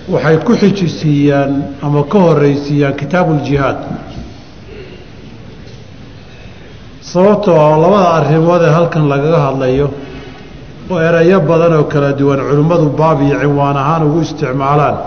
[0.09, 3.77] waxay ku xijisiiyaan ama ka horeysiiyaan kitaabu ljihaad
[7.01, 9.87] sababtoo ah labada arrimood ee halkan lagaga hadlayo
[10.91, 14.97] oo erayo badan oo kala duwan culimmadu baab iyo cinwaan ahaan ugu isticmaalaan.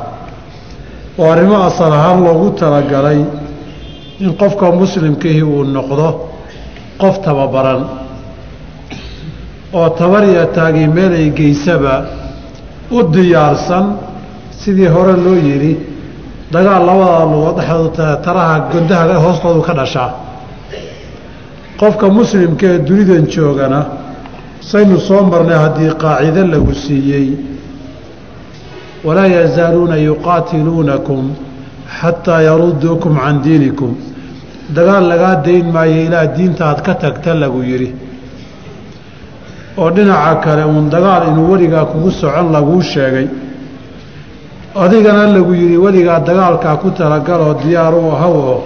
[1.18, 3.20] Oo arrimo asal ahaan loogu talagalay
[4.20, 6.08] in qofka muslimkihii uu noqdo
[7.00, 7.82] qof tababaran
[9.72, 11.94] oo tabar iyo taagii meel ay geysaba
[12.90, 13.84] u diyaarsan
[14.60, 15.72] sidii hore loo yidhi
[16.52, 17.58] dagaal labada lugood
[18.24, 20.10] taraha gondaha hoostoodu ka dhashaa.
[21.80, 23.80] Qofka muslimka ee dunidan joogana
[24.60, 27.28] saynu soo marnay haddii qaacido lagu siiyey
[29.04, 31.24] walaa yazaaluuna yuqaatiluunakum
[32.00, 33.92] xataa yaruduukum can diinikum.
[34.76, 37.90] Dagaal lagaa dayn maayo ilaa diinta aad ka tagta lagu yidhi.
[39.78, 43.28] Oo dhinaca kale uun dagaal inuu weligaa kugu socon laguu sheegay.
[44.82, 48.58] Adigana lagu yidhi weligaa dagaalkaa ku talagaloo diyaar u ahaw oo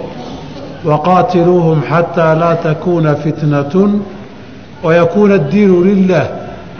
[0.89, 3.91] waqaatiluuhum xataa laa takuuna fitnatun
[4.83, 6.27] wayakuuna addiinu lilaah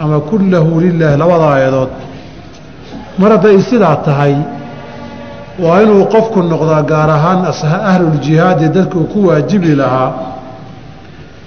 [0.02, 1.92] ama kullahu lilaah labada aayadood.
[3.20, 4.34] Mar hadday sidaa tahay
[5.62, 7.40] waa inuu qofku noqdaa gaar ahaan
[7.90, 10.12] ahluljihaadi dadkuu ku waajibi lahaa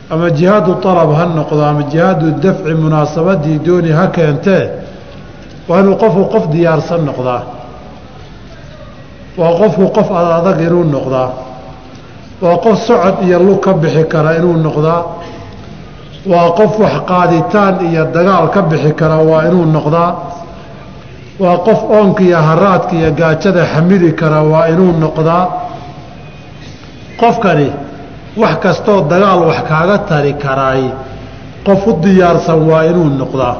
[0.09, 4.69] ama jihaadu alab ha noqdo ama jihaadu dafci munaasabadii dooni ha keentee
[5.67, 7.41] waa inuu qofku qof diyaarsan noqdaa.
[9.37, 11.29] Waa qofku qof adag inuu noqdaa.
[12.41, 15.01] Waa qof socod iyo lug ka bixi kara inuu noqdaa.
[16.31, 20.09] Waa qof wax qaaditaan iyo dagaal ka bixi kara waa inuu noqdaa
[21.39, 25.45] waa qof oonka iyo haraadka iyo gaajada xamili kara waa inuu noqdaa
[27.19, 27.67] qofkani
[28.41, 30.83] wax kastoo dagaal wax kaaga tari karaay
[31.65, 33.55] qof u diyaarsan waa inuu noqdaa.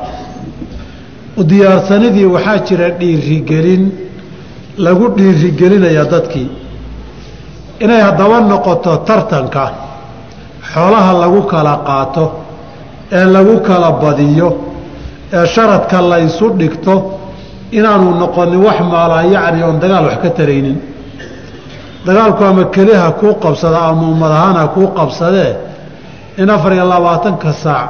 [1.38, 3.84] U diyaarsanidii waxaa jira dhiirigelin
[4.86, 6.50] lagu dhiirigelinaya dadkii.
[7.84, 9.64] Inay haddaba noqoto tartanka
[10.74, 12.26] xoolaha lagu kala qaato
[13.18, 14.50] ee lagu kala badiyo
[15.38, 16.94] ee sharadka la ysu dhigto
[17.80, 20.78] inaanu noqonin wax maalaa yacni oon dagaal wax ka taraynin.
[22.06, 25.52] Dagaalku ama keliha kuu qabsada ama ummad ahaan ha kuu qabsadee
[26.42, 27.90] in afar iyo labaatanka saac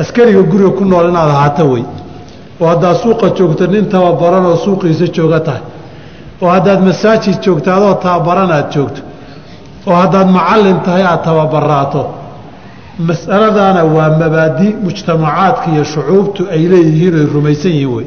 [0.00, 1.84] askariga guriga ku nool inaad ahaato wey.
[2.60, 5.62] Oo haddaad suuqa joogto nin tababaran oo suuqiisa jooga tahay.
[6.42, 9.00] Oo haddaad masaajid joogto adoo tababaran aad joogto.
[9.86, 12.02] Oo haddaad macallin tahay aad tababaraato
[13.08, 18.06] mas'aladaana waa mabaadi mujtamacaadka iyo shucuubtu ay leeyihiin oy rumaysan yihiin wey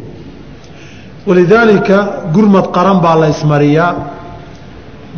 [1.27, 1.97] walidaalika
[2.33, 3.93] gurmad qaran baa la ismariyaa.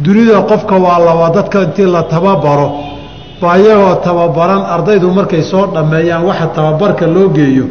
[0.03, 2.67] Dunida qofka waa laba dadka intii la tababaro
[3.41, 7.65] baa iyagoo tababaran ardaydu markay soo dhammeeyaan waxa tababarka loo geeyo.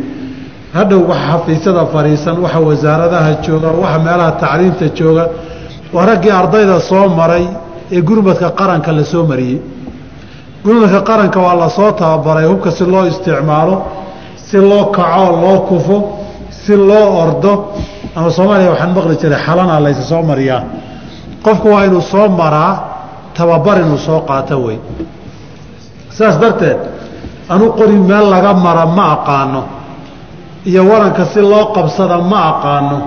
[0.77, 5.25] Hadhow waxa xafiisyada fadhiisan waxa wasaaradaha jooga waxa meelaha tacliimta jooga.
[5.95, 7.45] Waa raggii ardayda soo maray
[7.93, 9.59] ee gurmadka qaranka la soo mariyey.
[10.65, 13.77] Gurmadka qaranka waa la soo tababaray hubka si loo isticmaalo
[14.47, 15.97] si loo kaco loo kufo
[16.51, 17.53] si loo ordo
[18.17, 20.63] ama soomaaliya waxaan maqli jiray xalana laysa soo mariyaa.
[21.45, 22.73] Qofku waa inuu soo maraa
[23.37, 24.79] tababar inuu soo qaato wey.
[26.17, 26.79] Saas darteed
[27.49, 29.63] anu qori meel laga mara ma aqaano.
[30.67, 32.99] Iyo waranka si loo qabsada ma aqaano.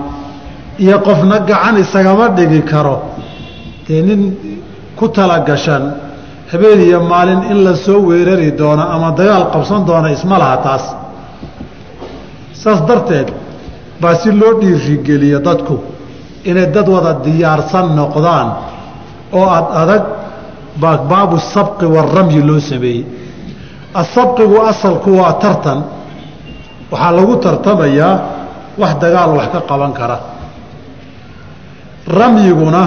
[0.78, 2.96] Iyo qofna gacan isagama dhigi karo.
[3.86, 4.20] Dee nin
[4.96, 5.84] ku talagashan
[6.52, 10.84] habeen iyo maalin in la soo weerari doono ama dagaal qabsan doona isma laha taas.
[12.52, 13.28] Saas darteed
[14.00, 15.76] baa si loo dhiirigeliyo dadku
[16.44, 18.48] inay dad wada diyaarsan noqdaan
[19.32, 20.04] oo ad adag
[20.80, 23.04] baa baabu sabqi waaramyi loo sameeyey.
[23.94, 25.78] Asabqigu asalku waa tartan.
[26.90, 28.14] Waxaa lagu tartamayaa
[28.80, 30.18] wax dagaal wax ka qaban kara.
[32.06, 32.82] Ramyiguna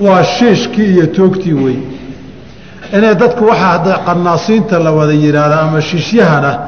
[0.00, 1.78] waa shiishkii iyo toogtii wey
[2.96, 6.58] inay dadku waxaa qanaasiinta la wada yidhaahda ama shiishyahana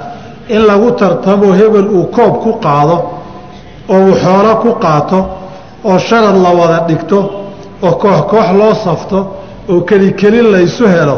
[0.49, 2.97] in lagu tartamo hebel uu koob ku qaado
[3.89, 5.19] oo uu xoolo ku qaato
[5.85, 7.19] oo sharad la wada dhigto
[7.83, 9.19] oo koox koox loo safto
[9.73, 11.17] oo keli keli laysu helo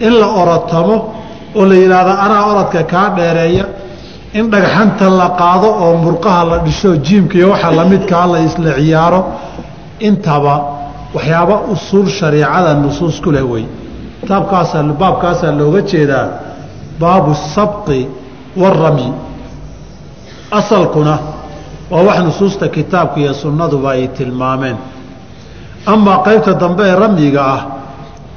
[0.00, 0.96] in la orotamo
[1.58, 3.64] oo la yidhaahdo anaa orodka kaa dheereeya
[4.38, 9.20] in dhagxanta la qaado oo murqaha la dhisho jiimka iyo waxa lamidkaa la isla ciyaaro
[10.08, 10.54] intaba
[11.14, 13.64] waxyaaba usuul shariicada nusuus ku leh wey
[14.28, 16.26] taabkaasaa baabkaasaa looga jeedaa
[17.00, 18.00] baabu sabqi
[18.60, 19.10] waaramyi
[20.58, 21.14] asalkuna
[21.92, 24.76] waa wax nusuusta kitaabka iyo sunnaduba ay tilmaameen.
[25.92, 27.60] Amaa qaybta dambe ee ramyiga ah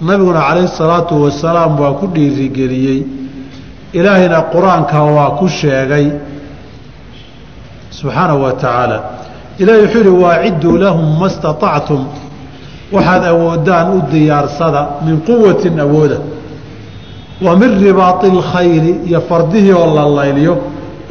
[0.07, 2.99] nabiguna calayhi salaatu wasalaam waa ku dhiirigeliyey.
[3.97, 6.05] Ilaahayna qur'aanka waa ku sheegay.
[7.97, 8.97] Subxaanahu wa tacaala.
[9.59, 12.01] Ilahi wuxuu yihi waacidduu lahum ma staطactum
[12.95, 16.17] waxaad awoodaan u diyaarsada min quwatin awooda.
[17.45, 20.53] Wa min ribaai اlkhayli iyo fardihii oo la layliyo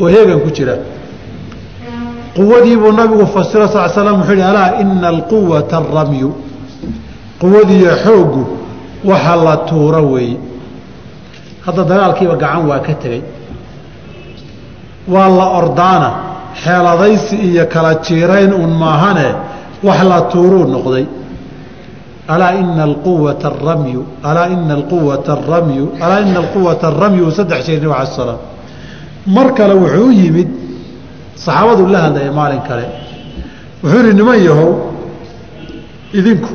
[0.01, 0.75] oo heegan ku jira
[2.37, 6.31] quwadii buu nabigu fasiro sal slam wuxuu yihi alaa ina alquwata aramyu.
[7.41, 8.43] Quwadiiyo xooggu
[9.05, 10.39] waxa la tuuro weeye
[11.67, 13.23] hadda dagaalkiiba gacan waa ka tegey.
[15.09, 16.11] Waa la ordaana
[16.65, 19.29] xeeladaysi iyo kala jiirayn un maahane
[19.83, 21.07] wax la tuuruu noqday.
[22.29, 28.07] Alaa ina alquwata aramyu alaa ina alquwata aramyu alaa ina alquwata aramyu saddex nabig ala
[28.07, 28.39] salaam.
[29.27, 30.64] Mar kale wuxuu yimid
[31.37, 32.85] saxaabadu la hadlaya maalin kale.
[33.83, 34.71] Wuxuu yihi niman yahow
[36.19, 36.53] idinku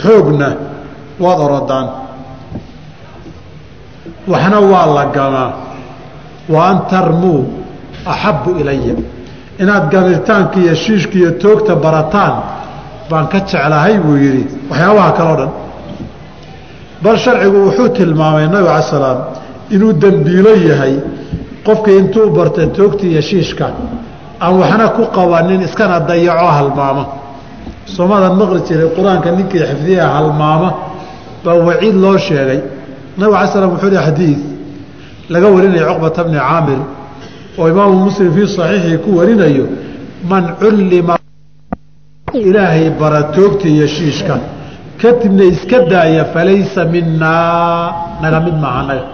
[0.00, 0.48] xoogna
[1.20, 1.86] waad orodaan.
[4.26, 5.52] Waxna waa la gamaa.
[6.48, 7.40] Wa an tarmuu
[8.06, 8.94] axabbu ilaya
[9.62, 12.34] inaad gamirtaanka iyo shiishka iyo toogta barataan
[13.10, 14.44] baan ka jeclahay buu yidhi.
[14.70, 15.50] Waxyaabaha kaleo dhan.
[17.02, 19.18] Bal sharcigu wuxuu tilmaamay nabig ala salaam
[19.74, 20.94] inuu dembiilo yahay
[21.66, 23.66] qofkii intuu barta toogta iyo shiishka
[24.44, 27.04] aan waxna ku qabanin iskana dayaco halmaama.
[27.94, 30.68] Soomadan maqli jiray qur'aanka ninkii xifdiya halmaama
[31.44, 32.60] baa waciid loo sheegay.
[33.18, 34.38] Nabig ala slam wuxuu hi xadiid
[35.32, 36.80] laga warinaya cuqbata bni caamir
[37.58, 39.64] oo imaamu muslim fii saxiixii ku warinayo
[40.30, 41.14] man cullima
[42.34, 44.34] ilaahay bara toogta iyo shiishka
[45.00, 49.04] kadibna iska daaya falaysa minaa naga mid maaha naga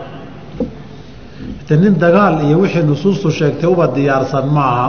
[1.68, 4.88] de nin dagaal iyo wixii nusuustu sheegtay uba diyaarsan maaha.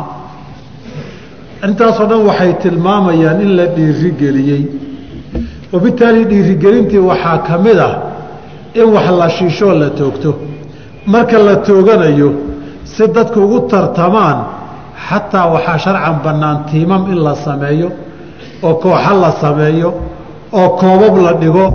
[1.68, 4.64] Intaasoo dhan waxay tilmaamayaan in la dhiirigeliyey.
[5.74, 7.94] Wabitaali dhiirigelintii waxaa ka mid ah
[8.80, 10.32] in wax la shiishoo la toogto.
[11.06, 12.30] Marka la tooganayo
[12.84, 14.38] si dadku ugu tartamaan
[15.08, 17.90] xataa waxaa sharcan bannaan tiimam in la sameeyo
[18.64, 19.90] oo kooxa la sameeyo
[20.60, 21.66] oo koobab la dhigo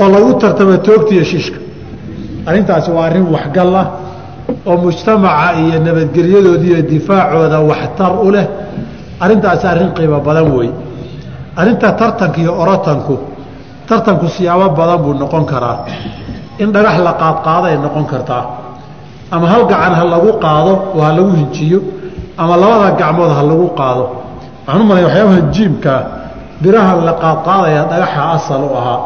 [0.00, 1.58] oo lagu tartamo toogta iyo shiishka.
[2.46, 3.86] Arrintaasi waa arrin waxgal ah
[4.68, 8.46] oo mujtamaca iyo nabadgelyadooda iyo difaacooda waxtar u leh
[9.22, 10.70] arrintaasi arrin qiimo badan wey
[11.60, 13.14] arrinta tartanka iyo orotanku
[13.88, 15.76] tartanku siyaabo badan buu noqon karaa.
[16.62, 18.44] In dhagax la qaadqaaday noqon kartaa.
[19.34, 21.78] Ama hal gacan ha lagu qaado oo ha lagu hinjiyo
[22.42, 24.04] ama labada gacmood ha lagu qaado.
[24.66, 26.00] Waxaan u malaya waxyaabaha jiimkaa
[26.62, 28.98] birahan la qaadqaadaya dhagaxa asal u ahaa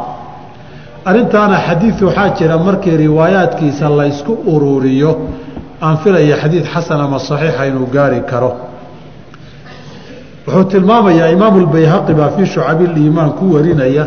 [1.08, 5.10] arrintaana xadiid waxaa jira markii riwaayaadkiisa laysku ururiyo
[5.86, 8.50] aan filaya xadiid xasan ama saxiixa inuu gaari karo.
[10.46, 14.04] Wuxuu tilmaamayaa imaamu lbayhaqi baa fii shucabiliimaan ku warinaya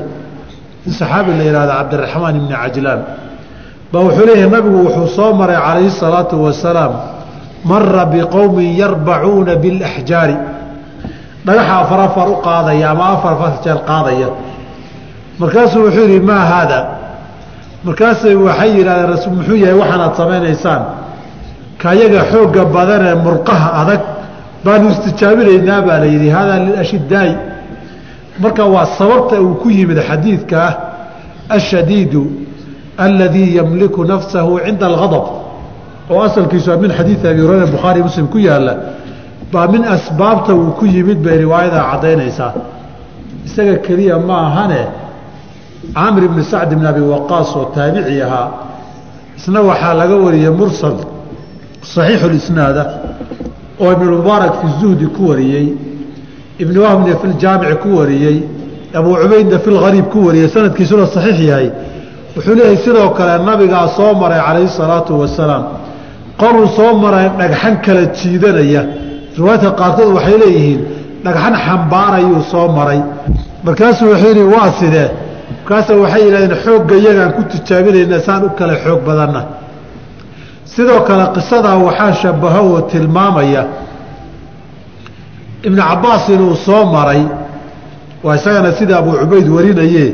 [0.88, 3.01] in saxaabi la yihahda cabdiraxmaan ibni cajlaan.
[3.91, 6.93] Baa wuxuu leeyahay nabigu wuxuu soo maray calayhi salaatu wasalaam
[7.69, 10.35] mara biqowmin yarbacuuna bilaxjaari
[11.45, 14.27] dhagaxa afar afar u qaadaya ama afar afar jeer qaadaya
[15.41, 16.80] markaasuu wuxuu yidhi maa haada
[17.88, 20.82] markaasay waxay yidhahdeen muxuu yahay waxaanaad samaynaysaan?
[21.84, 24.02] Kayaga xoogga badanee murqaha adag
[24.65, 27.34] baanu istijaabinaynaa baa la yidhi haadaa lilashidaa'i
[28.43, 30.73] marka waa sababta uu ku yimid xadiidka ah
[31.58, 32.21] ashadiidu
[32.97, 35.25] aladii yamliku nafsahu cinda algadab
[36.12, 38.73] oo asalkiisu min xadiidi abi hurayra bukhaari muslim ku yaalla
[39.54, 42.52] baa min asbaabta uu ku yimid bay riwaayadaa caddaynaysaa
[43.47, 44.82] isaga keliya ma ahane
[45.95, 48.47] caamir ibni sacd ibn abi waqaas oo taabici ahaa
[49.38, 50.95] isna waxaa laga wariyey mursal
[51.93, 52.84] saxiixulisnaada
[53.82, 55.67] oo ibnulmubaarak fi zuhdi ku wariyey
[56.63, 58.38] ibni wahbna fi ljaamici ku wariyey
[58.97, 61.69] abuu cubaydna fi lgariib ku wariyey sanadkiisuna saxiix yahay.
[62.36, 65.63] Wuxuu leeyahay sidoo kale nabigaa soo maray calayhi salaatu wasalaam
[66.41, 68.82] qoluu soo maray dhagxan kala jiidanaya.
[69.38, 70.82] Riwaayadka qaarkood waxay leeyihiin
[71.25, 72.99] dhagxan xambaarayuu soo maray.
[73.65, 75.08] Markaasuu wuxuu yidhi waa sidee
[75.69, 79.41] markaasa waxay yidhahdeen xoogga iyagaan ku tijaabinayna saan u kale xoog badanna.
[80.65, 83.63] Sidoo kale qisadaa waxaa shabaho oo tilmaamaya
[85.67, 87.21] ibnu cabbaas inuu soo maray
[88.23, 90.05] waa isagana sida abuu cubayd warinaye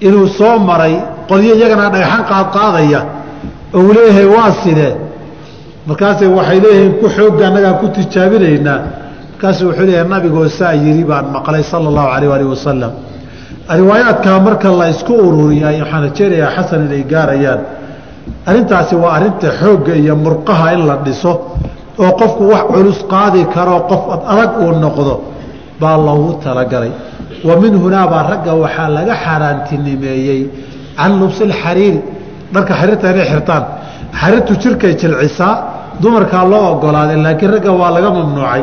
[0.00, 0.94] inuu soo maray
[1.28, 3.00] qolyo iyagana dhagxan qaadqaadaya
[3.74, 4.92] oo uu leeyahay waa sidee
[5.88, 8.80] markaase waxay leeyihiin ku xoogga annagaan ku tijaabinaynaa
[9.32, 12.92] markaasu wuxuu leeyahay nabigoo saa yidhi baan maqlay sala allahu calayh alih wasalam
[13.68, 17.60] riwaayaadkaa marka la isku ururiyay waxaan rajeynayaa xasan inay gaarayaan.
[18.46, 21.32] Arrintaasi waa arrinta xoogga iyo murqaha in la dhiso
[21.98, 24.02] oo qofku wax culus qaadi karo qof
[24.32, 25.14] adag uu noqdo
[25.80, 26.92] baa loogu talagalay.
[27.44, 30.42] Wa min hunaabaa ragga waxaa laga xaaraantinimeeyey
[30.96, 32.00] can lubsi lxariiri
[32.54, 33.64] dharka xariirta inay xirtaan
[34.20, 35.54] xariirtu jirkay jilcisaa
[36.02, 38.62] dumarkaa loo ogolaaday laakiin ragga waa laga mamnuucay.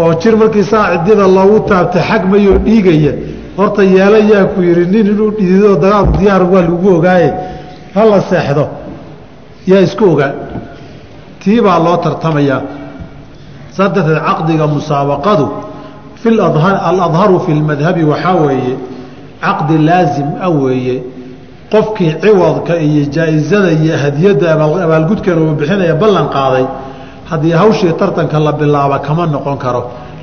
[0.00, 3.12] Oo jir markii saa cidida loogu taabtay xag mayoo dhiigaya
[3.58, 7.28] horta yeela yaa ku yidhi nin inuu dhidido dagaal diyaar waa lagu ogaaye
[7.96, 8.64] hala seexdo
[9.70, 10.32] yaa isku ogaa.
[11.42, 12.60] Tii baa loo tartamayaa.
[13.76, 15.46] Saa darteed caqdiga musaabaqadu
[16.90, 18.74] aladharu fi lmadhabi waxaa weeye
[19.44, 20.96] caqdi laasim a weeye.
[21.72, 24.46] Qofkii ciwadka iyo jaa-isada iyo hadiyadda
[24.86, 26.64] abaalgudkeena uu bixinaya ballan qaaday
[27.30, 29.82] haddii hawshii tartanka la bilaaba kama noqon karo.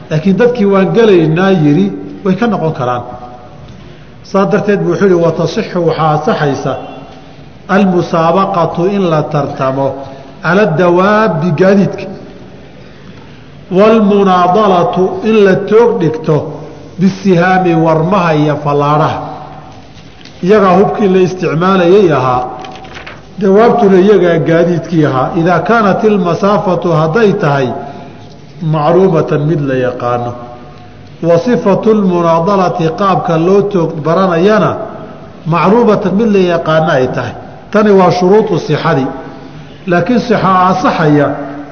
[0.10, 1.86] Laakiin dadkii waan gelaynaa yidhi
[2.26, 3.02] way ka noqon karaan
[4.32, 6.74] saa darteed buu wuxuu yihi watasixu waxaa asaxaysa
[7.76, 9.88] almusaabaqatu in la tartamo
[10.44, 12.06] cala dawaabi gaadiidka
[13.78, 16.36] waalmunaadalatu in la toog dhigto
[17.00, 19.20] bisihaami warmaha iyo fallaadhaha
[20.44, 22.44] iyagaa hubkii la isticmaalayay ahaa
[23.42, 27.68] dawaabtuna iyagaa gaadiidkii ahaa idaa kaanat ilmasaafatu hadday tahay
[28.74, 30.32] macluumatan mid la yaqaano
[31.24, 34.72] wa sifatu lmunaadalati qaabka loo toog baranayana
[35.46, 37.34] macluumatan mid la yaqaano ay tahay.
[37.72, 39.08] Tani waa shuruudu sixadii
[39.88, 41.28] laakiin sixaa asaxaya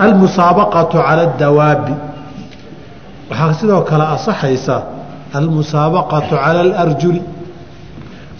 [0.05, 1.93] almusaabaqatu cala adawaabi
[3.29, 4.75] waxaa sidoo kale asaxaysa
[5.39, 7.21] almusaabaqatu cala alarjuli.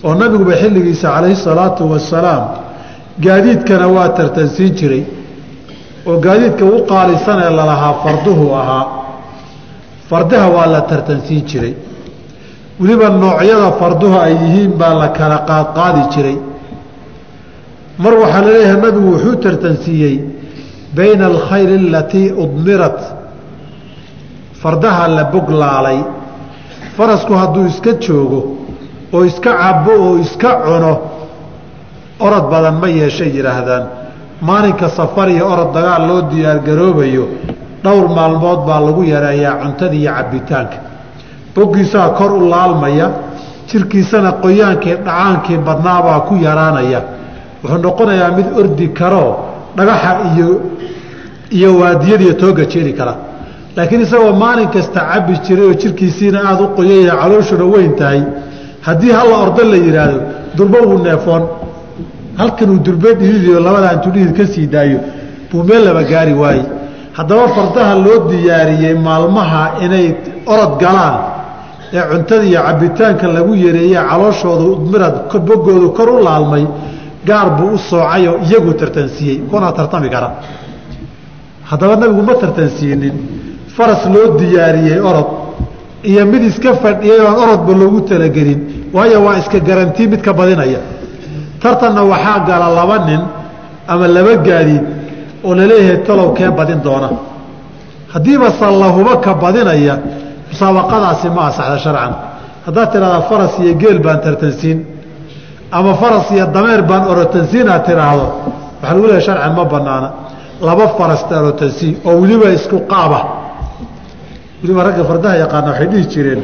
[0.04, 2.44] Oo nabiguba xilligiisa calayhi salaatu wasalaam
[3.26, 5.04] gaadiidkana waa tartansiin jiray.
[6.08, 9.01] Oo gaadiidka u qaalisanee lalahaa farduhu ahaa
[10.12, 11.74] fardaha waa la tartansiin jiray.
[12.80, 16.38] Weliba noocyada farduhu ay yihiin baa la kala qaadqaadi jiray.
[18.04, 20.16] Mar waxaa la leeyahay nabigu wuxuu tartansiiyey
[20.98, 23.00] bayna alkhayli alatii udmirat.
[24.62, 26.00] Fardaha la boglaalay
[26.98, 28.42] farasku hadduu iska joogo
[29.16, 30.94] oo iska cabo oo iska cuno
[32.26, 33.84] orod badan ma yeeshay yidhaahdaan.
[34.48, 37.26] Maalinka safar iyo orod dagaal loo diyaargaroobayo
[37.84, 40.78] dhowr maalmood baa lagu yareeyaa cuntada iyo cabbitaanka.
[41.56, 43.08] Boggiisaa kor u laalmaya
[43.70, 47.02] jirkiisana qoyaankii dhacaankii badnaabaa ku yaraanaya.
[47.64, 49.32] Wuxuu noqonayaa mid ordi karoo
[49.78, 50.48] dhagaxa iyo
[51.58, 53.14] iyo waadiyadiiyo tooga jeeri kara.
[53.76, 58.22] Laakiin isagoo maalin kasta cabbi jiray oo jirkiisiina aada u qoyaya calooshuna weyn tahay
[58.88, 60.20] haddii halla ordo la yidhaahdo
[60.58, 61.44] durbo wuu neefoon.
[62.40, 65.00] Halkanuu durbe dhididiyo labadaa intuu dhidid ka sii daayo
[65.52, 66.64] buu meel laba gaari waaye
[67.18, 70.08] haddaba fardaha loo diyaariyey maalmaha inay
[70.54, 71.16] orod galaan
[71.94, 75.16] ee cuntada iyo cabbitaanka lagu yareeye calooshooda udmirad
[75.48, 76.66] bogoodu kor u laalmay
[77.30, 80.30] gaar buu u soocayoo iyagu tartansiiyey kuna tartami kara.
[81.70, 83.16] Haddaba nabigu ma tartansiinin
[83.76, 85.30] faras loo diyaariyey orod.
[86.10, 88.60] Iyo mid iska fadhiyay oon orodba loogu talagelin.
[88.96, 90.80] Waayo waa iska garantii mid ka badinaya.
[91.62, 93.22] Tartanna waxaa gala laba nin
[93.88, 94.84] ama laba gaadiid
[95.48, 97.10] oo la leeyahay talow kee badin doona.
[98.14, 99.96] Haddiiba sallahuba ka badinaya
[100.52, 102.14] musaabaqadaasi ma asaxda sharcan.
[102.66, 104.78] Haddaad tidhahdaa faras iyo geel baan tartansiin
[105.78, 108.26] ama faras iyo dameer baan orotansiin aad tidhaahdo
[108.82, 110.10] waxaa lagu leehay sharcan ma banaana
[110.68, 113.20] laba farasta orotansiin oo weliba isku qaaba.
[114.62, 116.42] Weliba ragga fardaha yaqaana waxay dhihi jireen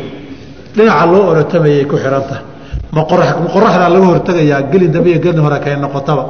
[0.76, 2.44] dhinaca loo orotamayay ku xidhan tahay
[2.96, 3.02] ma
[3.54, 6.24] qoraxdaa laga hortegayaa gelin dambe iyo gelin hore kay noqotaba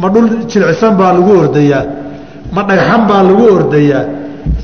[0.00, 1.84] ma dhul jilcisan baa lagu ordayaa?
[2.54, 4.02] Ma dhagxan baa lagu ordayaa?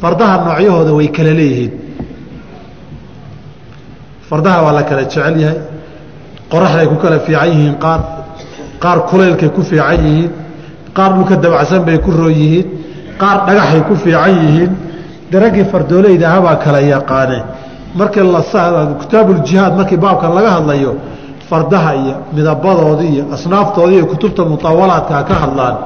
[0.01, 1.73] Fardaha noocyahooda way kala leeyihiin.
[4.29, 5.59] Fardaha waa la kala jecel yahay.
[6.51, 8.01] Qoraxday ku kala fiican yihiin qaar.
[8.83, 10.31] Qaar kulaylkay ku fiican yihiin.
[10.97, 12.67] Qaar dhulka dabacsan bay ku roon yihiin.
[13.21, 14.71] Qaar dhagaxay ku fiican yihiin.
[15.33, 17.39] Daraggii fardoolayda ahabaa kala yaqaane.
[17.95, 18.23] Markii
[19.01, 20.93] kitaabuuljihaad markii baabkan laga hadlayo
[21.51, 25.77] fardaha iyo midabadoodii iyo asnaaftoodii iyo kutubta mutawalaadkaa ka hadlaan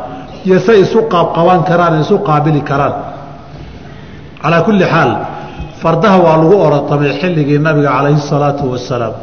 [0.45, 2.95] iyo say isu qaabqaban karaan isu qaabili karaan.
[4.43, 5.11] Calaa kulli xaal
[5.83, 9.15] fardaha waa lagu orotamay xilligii nabiga calayhi salaatu wasalaam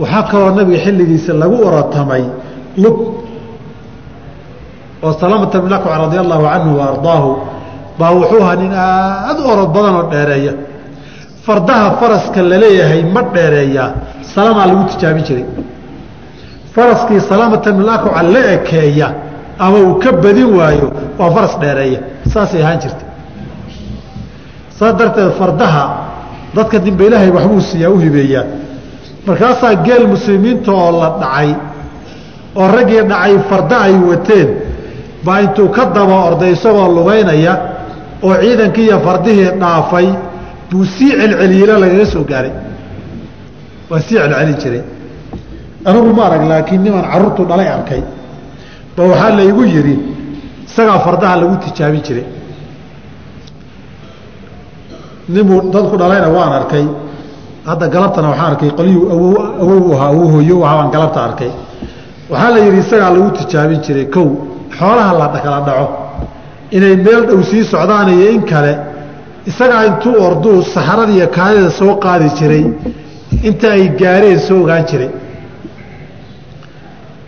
[0.00, 2.24] waxaa kaloo nabiga xilligiisa lagu orotamay
[2.76, 2.96] lug
[5.02, 6.88] oo salamata bn akwac radi allahu canhu wa
[7.98, 10.52] baa wuxuu ahaa nin aada u orod badan oo dheereeya.
[11.44, 13.90] Fardaha faraska la leeyahay ma dheereeyaa
[14.34, 15.44] salamaa lagu tijaabin jiray.
[16.74, 19.08] Faraskii salamata bn akwaca la ekeeya
[19.58, 22.00] ama uu ka badin waayo waa faras dheereeya.
[22.32, 23.04] Saasay ahaan jirta
[24.78, 25.84] saas darteed fardaha
[26.54, 28.44] dadka dimba ilaahay waxbuu siiyaa u hibeeyaa
[29.26, 31.50] markaasaa geel muslimiinta oo la dhacay
[32.60, 34.48] oo raggii dhacay farda ay wateen
[35.24, 37.54] baa intuu ka daba orday isagoo lugaynaya
[38.26, 40.08] oo ciidankii iyo fardihii dhaafay
[40.70, 42.52] buu sii celceliyeelo lagaga soo gaaray
[43.92, 44.82] waa sii celcelin jiray.
[45.88, 48.02] Anigu ma arag laakiin niman carruurtu dhalay arkay.
[48.96, 49.94] Ba waxaa laygu yidhi
[50.66, 52.26] isagaa fardaha lagu tijaabin jiray.
[55.28, 56.86] Ninbuu dadku dhalayna waan arkay.
[57.68, 59.04] Hadda galabtana waxaan arkay qolyuu
[59.62, 61.50] awow ahaa awow hooyo baan galabta arkay.
[62.30, 64.06] Waxaa la yidhi isagaa lagu tijaabin jiray.
[64.14, 64.28] Kow
[64.78, 65.86] xoolaha la kala dhaco.
[66.76, 68.72] Inay meel dhow sii socdaan iyo in kale
[69.50, 72.64] isagaa intuu orduu saxarada iyo kaadida soo qaadi jiray
[73.48, 75.10] inta ay gaareen soo ogaan jiray.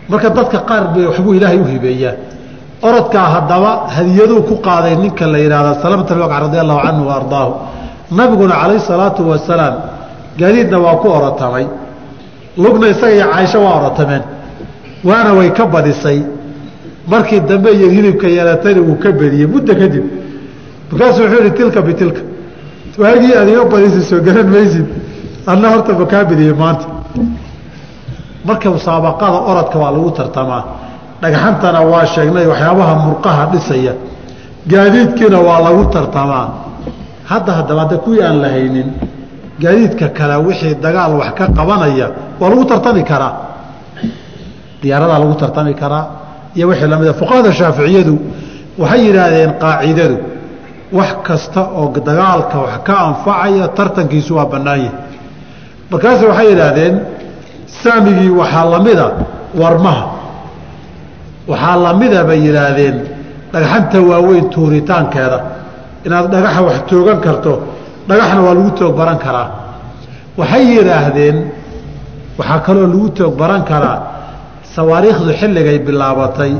[0.09, 2.13] Marka dadka qaar bay waxbuu ilaahay u hibeeyaa.
[2.87, 7.51] Orodkaa haddaba hadiyaduu ku qaaday ninka la yidhaahda salamata alwaqc radi allahu canhu wa ardaahu.
[8.17, 9.75] Nabiguna calayhi salaatu wasalaam
[10.39, 11.65] gaadiidna waa ku orotamay.
[12.57, 14.23] Lugna isaga iyo caaisho waa orotameen.
[15.03, 16.19] Waana way ka badisay.
[17.07, 20.05] Markii dambe iyo hilibka yeelatayna wuu ka bediyey muddo kadib.
[20.91, 22.21] Markaasuu wuxuu yihi tilka bitilka
[22.97, 24.85] waagii aad iga badisa soo garan maysid
[25.51, 26.85] adna horta ma kaa bediyey maanta.
[28.47, 30.63] Marka musaabaqada orodka waa lagu tartamaa.
[31.21, 33.93] Dhagxantana waa sheegnay waxyaabaha murqaha dhisaya.
[34.71, 36.47] Gaadiidkiina waa lagu tartamaa.
[37.29, 38.89] Hadda haddaba hadda kuwii aan la haynin
[39.61, 42.07] gaadiidka kale wixii dagaal wax ka qabanaya
[42.39, 43.33] waa lagu tartami karaa.
[44.81, 46.05] Diyaaradaa lagu tartami karaa
[46.55, 48.15] iyo wixii lamida fuqahada shaaficiyadu
[48.81, 50.17] waxay yidhaahdeen qaacidadu
[50.97, 54.91] wax kasta oo dagaalka wax ka anfacaya tartankiisu waa bannaan yahay
[55.91, 56.95] markaase waxay yidhaahdeen
[57.83, 59.07] saamigii waxaa lamida
[59.61, 60.05] warmaha.
[61.51, 62.95] Waxaa lamida bay yidhaahdeen
[63.53, 65.39] dhagxanta waaweyn tuuritaankeeda.
[66.05, 67.53] Inaad dhagaxa wax toogan karto
[68.09, 69.47] dhagaxna waa lagu toog baran karaa.
[70.39, 71.37] Waxay yidhaahdeen
[72.39, 73.97] waxaa kaloo lagu toog baran karaa
[74.75, 76.53] sawaariikhdu xilligay bilaabatay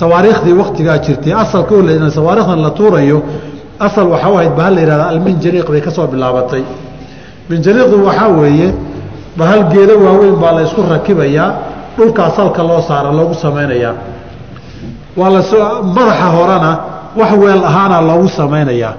[0.00, 1.82] sawaariikhdii waktigaa jirtay asalka o
[2.18, 3.18] sawaarikhdan la tuurayo
[3.86, 6.62] asal waxaa u ahayd bahal la yihahda alminjaniiq bay ka soo bilaabatay
[7.50, 8.68] minjaniiqdu waxaa weeye
[9.38, 11.48] bahal geedo waaweyn baa la ysku rakibayaa
[11.96, 13.94] dhulkaa salka loo saara loogu samaynayaa.
[15.16, 16.70] Waa la soo madaxa horena
[17.18, 18.94] wax weel ahaana loogu samaynayaa.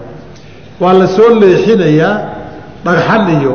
[0.82, 2.14] Waa la soo leexinayaa
[2.86, 3.54] dhagxan iyo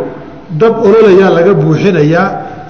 [0.60, 2.26] dab ololayaa laga buuxinayaa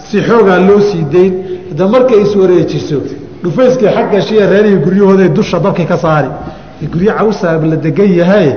[0.06, 1.32] si xoogaa loo sii dayn
[1.78, 2.98] da markay iswareejiso
[3.42, 6.28] dhufayskii xaggashiya reerihii guryahooday dusha dabkii ka saari.
[6.92, 8.48] Guryo cawsaa la degan yahay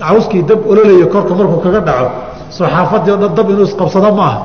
[0.00, 2.08] cawskii dab ololaya korka markuu kaga dhaco
[2.56, 4.38] soo xaafadii o dhan dab inuu isqabsado maaha.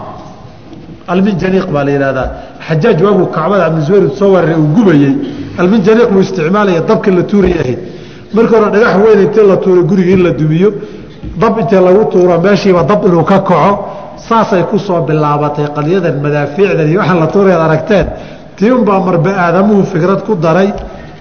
[1.14, 2.28] Alminjaniiq baa la yihahdaa
[2.68, 5.14] xajaaj waaguu kacbada cabdizubayr soo weeraray uu gubayey.
[5.62, 7.80] Alminjaniiq buu isticmaalaya dabka la tuuray ahayd
[8.36, 10.70] markii hore dhagax weyn intii la tuuro guriga in la dumiyo.
[11.42, 13.72] Dab intee lagu tuuro meeshiiba dab inuu ka kaco.
[14.28, 18.08] Saasay ku soo bilaabatay qadyadan madaafiicdan iyo waxaan la tuurayaad aragteen.
[18.58, 20.70] Tii unbaa marba aadamuhu fikrad ku daray.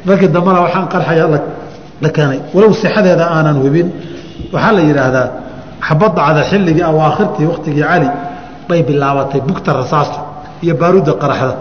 [0.07, 1.27] Markii dambena waxaan qarxaya
[2.03, 2.41] la keenay.
[2.55, 3.87] Walow sixadeeda aanan hubin.
[4.53, 5.27] Waxaa la yidhaahdaa
[5.87, 8.09] xabad dhacda xilligii awaakhirtii waktigii cali
[8.69, 10.19] bay bilaabatay bugta rasaasta
[10.65, 11.55] iyo baaruudda qaraxda.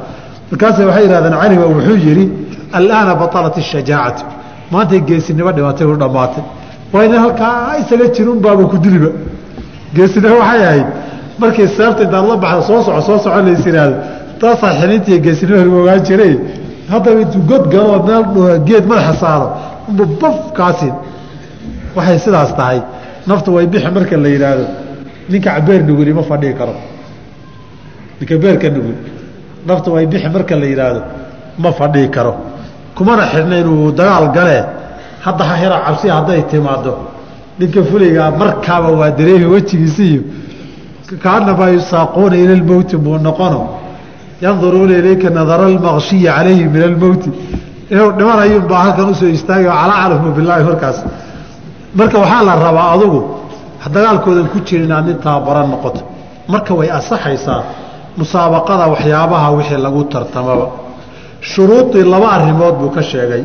[0.52, 2.26] Markaase waxay yihahdeen caliba wuxuu yidhi
[2.78, 4.24] alaana batalat ishajaacatu
[4.74, 6.44] maantay geesinimo dhimatay u dhammaatay.
[6.94, 9.10] Waa ina halkaa isaga jirunbaaba ku diliba
[9.96, 10.88] geesinimo waxay ahayd
[11.42, 13.96] markii seefta intaad la baxda soo soco soo soco lays yidhaahdo
[14.42, 16.34] taasaa xilintiiyo geesinimo lagu ogaan jiray.
[16.92, 18.24] Haddaba intuu god galoo meel
[18.68, 19.48] geed madaxa saaro
[19.90, 20.90] unba bafkaasi.
[21.96, 22.80] Waxay sidaas tahay
[23.28, 24.66] naftu way bixi marka la yidhaahdo
[25.30, 26.76] ninka cabeer nuguli ma fadhii karo.
[28.20, 28.96] Ninka beerka nugul
[29.68, 31.02] naftu way bixi marka la yidhaahdo
[31.60, 32.34] ma fadhii karo.
[32.96, 34.64] Kumana xidhna inuu dagaal galee
[35.26, 36.94] hadda hahira cabsi hadday timaado
[37.60, 40.22] ninka fulaygaa markaaba waa dareemi wejigiisiiyo
[41.24, 43.62] kaanamaa yusaaquuna ila lmowti buu noqono.
[44.42, 47.30] Yanduruuna ilayka nadara almaqshiyi calayhi min almowti
[47.92, 50.98] inuu dhimanayunbaa halkan u soo istaagay calaa calafmu bilaahi markaas
[51.96, 53.22] marka waxaa la rabaa adugu
[53.94, 56.02] dagaalkoodan ku jira inaad nin tababaran noqoto
[56.48, 57.62] marka way asaxaysaa
[58.18, 60.68] musaabaqada waxyaabaha wixii lagu tartamaba
[61.42, 63.44] shuruudii laba arrimood buu ka sheegay.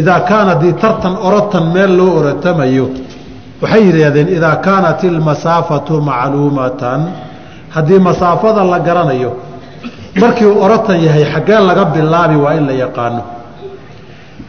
[0.00, 2.86] Idaa kaana dii tartan orotan meel loo orotamayo
[3.62, 7.00] waxay yidhaahdeen idaa kaanat ilmasaafatu macluumatan
[7.74, 9.30] haddii masaafada la garanayo
[10.20, 13.22] markii uu orotan yahay xaggee laga bilaabi waa in la yaqaano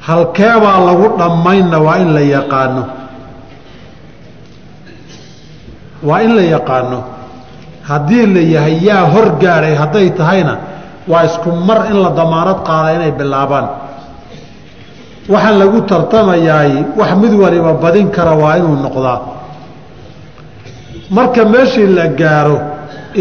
[0.07, 2.83] halkeebaa lagu dhammaynna waa in la yaqaano.
[6.03, 6.99] Waa in la yaqaano.
[7.89, 10.53] Haddii la yahay yaa hor gaadhay hadday tahayna
[11.07, 13.67] waa isku mar in la damaanad qaada inay bilaabaan.
[15.31, 19.19] Waxaan lagu tartamayaay wax mid waliba badin kara waa inuu noqdaa.
[21.15, 22.57] Marka meeshii la gaaro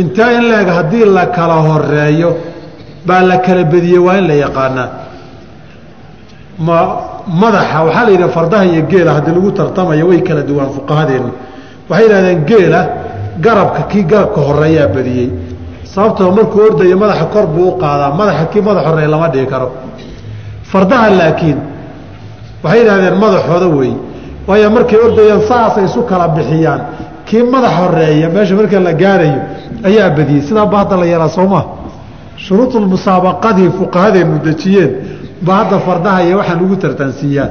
[0.00, 2.30] intaa in laeg haddii la kala horeeyo
[3.06, 4.88] baa la kala bediyey waa in la yaqaanaa
[6.58, 6.78] ma
[7.28, 11.30] madaxa waxaa la yidhaha fardaha iyo geela haddii lagu tartamayo way kala duwaan fuqahadeennu
[11.90, 12.80] waxay yidhahdeen geela
[13.40, 15.30] garabka kii garabka horeeyaa badiyey.
[15.84, 19.68] Sababtoo markuu ordayo madaxa kor buu u qaadaa madaxa kii madax horreeya lama dhigi karo.
[20.70, 21.58] Fardaha laakiin
[22.64, 23.92] waxay yidhahdeen madaxooda wey
[24.48, 26.80] waayo markay ordayaan saasay isu kala bixiyaan.
[27.26, 29.40] Kii madax horreeya meesha marka la gaarayo
[29.88, 30.42] ayaa badiyey.
[30.48, 31.64] Sidaa ba hadda la yeelaa soo maa
[32.44, 34.90] shuruudulmusaabaqadii fuqahadeennu dejiyeen
[35.42, 37.50] ba hadda fardaha iyo waxaan ugu tartansiiyaan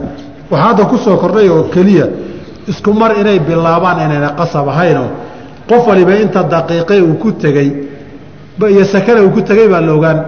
[0.52, 2.08] waxaa hadda ku soo kordhay oo keliya
[2.68, 5.08] isku mar inay bilaabaan inayna qasab ahaynoo
[5.70, 7.70] qof waliba inta daqiiqe uu ku tegey
[8.74, 10.20] iyo sakana uu ku tegey baa la ogaan.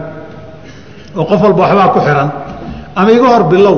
[1.18, 2.30] Oo qof walba waxbaa ku xihan
[2.96, 3.78] ama iga hor bilow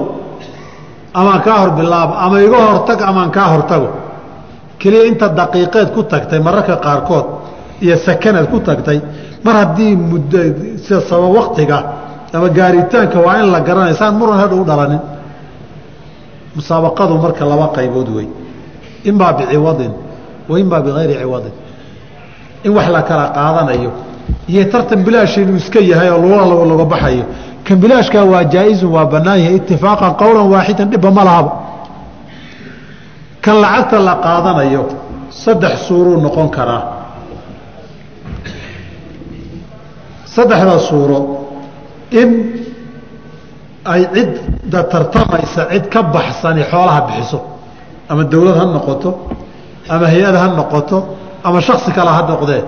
[1.13, 3.89] amaan kaa hor bilaabo ama iga hortag amaan kaa hortago
[4.81, 7.25] keliya inta daqiiqeed ku tagtay mararka qaarkood
[7.83, 8.99] iyo sakanaad ku tagtay
[9.45, 10.39] mar haddii muddo
[11.09, 11.77] sabab waktiga
[12.33, 14.99] ama gaaritaanka waa in la garanaya saan muran hadha u dhalanin.
[16.55, 18.27] Musaabaqadu marka laba qaybood wey.
[19.03, 19.93] Imaa biciwadin
[20.49, 21.53] wa imaa bigayri ciwadin.
[22.63, 23.91] In wax la kala qaadanayo
[24.47, 27.25] iyo tartan bilaash inuu iska yahay oo lula laga baxayo.
[27.63, 31.51] Kan bilaashkaa waa jaa-izun waa bannaan yahay itifaaqan qowlan waaxidan dhibba ma lahaba
[33.41, 34.83] kan lacagta la qaadanayo
[35.29, 36.83] saddex suuruu noqon karaa.
[40.25, 41.38] Saddexda suuro
[42.11, 42.29] in
[43.85, 47.39] ay cidda tartamaysa cid ka baxsani xoolaha bixiso.
[48.09, 49.09] Ama dawlad ha noqoto
[49.89, 50.97] ama hay'ad ha noqoto
[51.43, 52.63] ama shaksi kale ha noqdee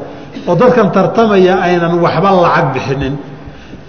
[0.47, 3.15] oo dadkan tartamaya aynan waxba lacag bixinin.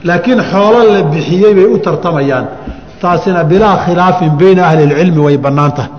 [0.04, 2.46] Laakiin xoolo la bixiyey bay u tartamayaan.
[3.00, 5.90] Taasina bilaa khilaafin bayna ahli اlcilmi way bannaan tahay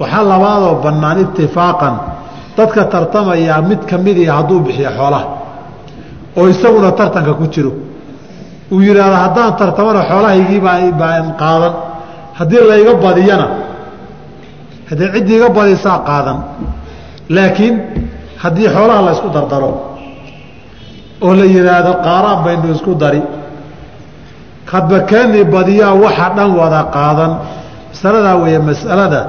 [0.00, 1.94] waxaa labaadoo bannaan itifaaqan
[2.56, 5.26] dadka tartamayaa mid ka midii hadduu bixiyo xoolaha.
[6.36, 7.72] Oo isaguna tartanka ku jiro
[8.72, 10.60] uu yidhaahdo haddaan tartamana xoolahaygii
[11.00, 11.74] baan qaadan.
[12.38, 13.46] Haddii layga badiyana
[14.90, 16.38] haddii ciddii iga badisaa qaadan.
[17.36, 17.74] Laakiin
[18.42, 19.70] haddii xoolaha la ysku dardaro
[21.26, 23.22] oo la yidhaahdo qaaraan baynu isku dari.
[24.72, 27.32] Hadba keeni badiyaa waxa dhan wada qaadan.
[27.90, 29.20] Masaladaa weeye mas'alada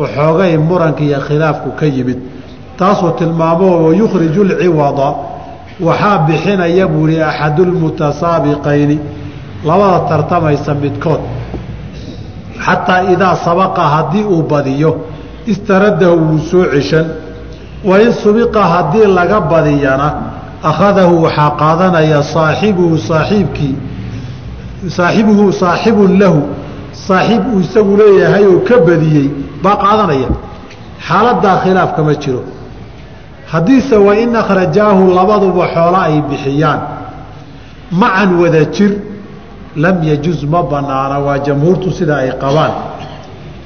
[0.00, 2.18] waxoogay muranka iyo khilaafku ka yimid.
[2.78, 5.08] Taasuu tilmaamo wayukhriju lciwada
[5.80, 8.98] waxaa bixinaya buu ihi axadulmutasaabiqayni
[9.64, 11.20] labada tartamaysa midkood.
[12.66, 14.90] Xataa idaa sabaqa haddii uu badiyo
[15.46, 17.06] istaradahu wuu soo ceshan.
[17.84, 20.08] Wain subiqa haddii laga badiyana
[20.70, 23.76] akhadahu waxaa qaadanaya saaxibuhu saaxiibkii
[24.96, 26.42] saaxibuhu saaxibun lahu.
[27.06, 29.28] Saaxiib uu isagu leeyahay oo ka badiyey
[29.62, 30.28] baa qaadanaya.
[31.06, 32.42] Xaaladaa khilaaf kama jiro
[33.52, 36.80] haddiise wain akhrajaahu labaduba xoolo ay bixiyaan.
[37.92, 38.92] Macan wada jir
[39.76, 42.72] lam yajuz ma banaana waa jamhuurtu sida ay qabaan.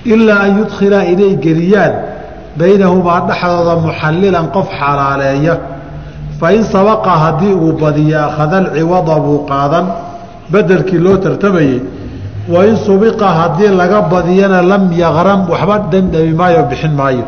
[0.04, 1.92] Ilaa an yudkhilaa inay geliyaan
[2.58, 5.54] baynahumaa dhexdooda muxallilan qof xalaaleeya.
[6.40, 9.86] Fain sabaqa haddii uu badiyo akhada alciwada buu qaadan.
[10.52, 11.80] Bedelkii loo tartamayey
[12.48, 17.24] wain subiqa haddii laga badiyana lam yaqram waxba dhandhami maayo bixin maayo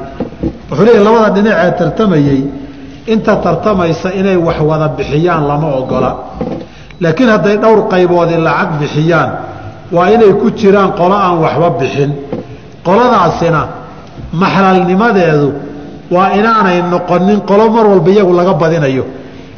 [0.71, 2.41] wuxuu leeyahy labada dhinac ee tartamayey
[3.13, 6.11] inta tartamaysa inay wax wada bixiyaan lama ogola.
[7.03, 9.31] Laakiin hadday dhowr qayboodi lacag bixiyaan
[9.97, 12.11] waa inay ku jiraan qolo aan waxba bixin.
[12.87, 13.61] Qoladaasina
[14.43, 15.49] maxlalnimadeedu
[16.15, 19.05] waa inaanay noqonin qolo mar walba iyagu laga badinayo.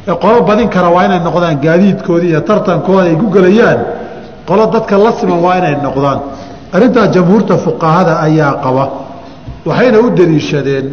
[0.09, 3.79] Ee qolo badin kara waa inay noqdaan gaadiidkoodii iyo tartankooda ay ku gelayaan.
[4.47, 6.19] Qolo dadka la siman waa inay noqdaan.
[6.75, 8.83] Arrintaa jamhuurta fuqahada ayaa qaba
[9.67, 10.87] waxayna u deliishadeen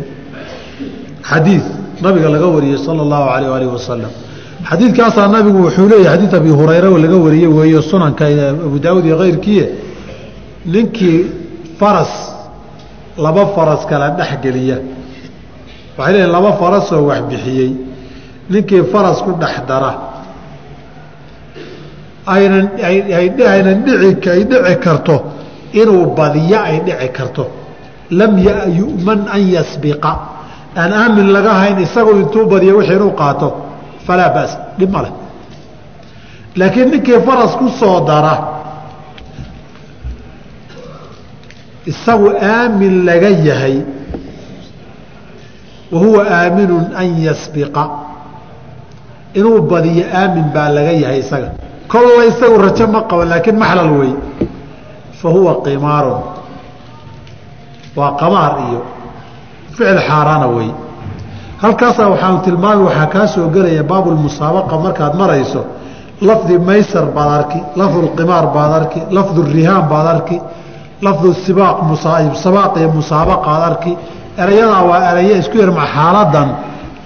[1.30, 1.64] xadiid
[2.04, 4.12] nabiga laga wariyey sala allahu alayh alih wasalam
[4.70, 8.24] xadiidkaasaa nabigu wuxuu leeyahy xadiid abi hurayra laga wariyey weeyo sunanka
[8.68, 9.64] abu daawud iyo keyrkiie
[10.72, 11.18] ninkii
[11.80, 12.12] faras
[13.24, 14.76] laba faras kala dhexgeliya
[15.98, 17.70] waxay leeyihiin laba farasoo wax bixiyey.
[18.50, 19.92] Ninkii faras ku dhex dara.
[22.26, 25.16] Aynan aynan dhici ay dhici karto
[25.72, 27.44] inuu badiyo ay dhici karto
[28.10, 30.12] lam yu'man an yasbiqa.
[30.76, 33.48] Aan aamin laga hayn isagu intuu badiyo wixii inuu qaato
[34.06, 35.12] falaa ba's dhib ma leh.
[36.56, 38.34] Laakiin ninkii faras ku soo dara
[41.86, 43.76] isagu aamin laga yahay
[45.92, 47.84] wa huwa aaminun an yasbiqa.
[49.34, 51.54] Inuu badiyo aamin baa laga yahay isaga.
[51.88, 54.12] Kolla isagu rajo ma qabo laakiin maxlal wey
[55.22, 56.33] fa huwa qimaarun
[57.98, 58.80] waa qamaar iyo
[59.76, 60.70] ficil xaaraana wey
[61.62, 65.62] halkaasaa waxaanu tilmaami waxaa kaa soo gelaya baabulmusaabaqa markaad marayso
[66.28, 70.38] lafdi maysar baad arki lafdu qimaar baad arki lafdu rihaan baad arki
[71.02, 71.78] lafdu sibaaq
[72.44, 73.92] sabaaq iyo musaabaqaad arki.
[74.42, 76.48] Erayadaa waa eraye isku yarma xaaladan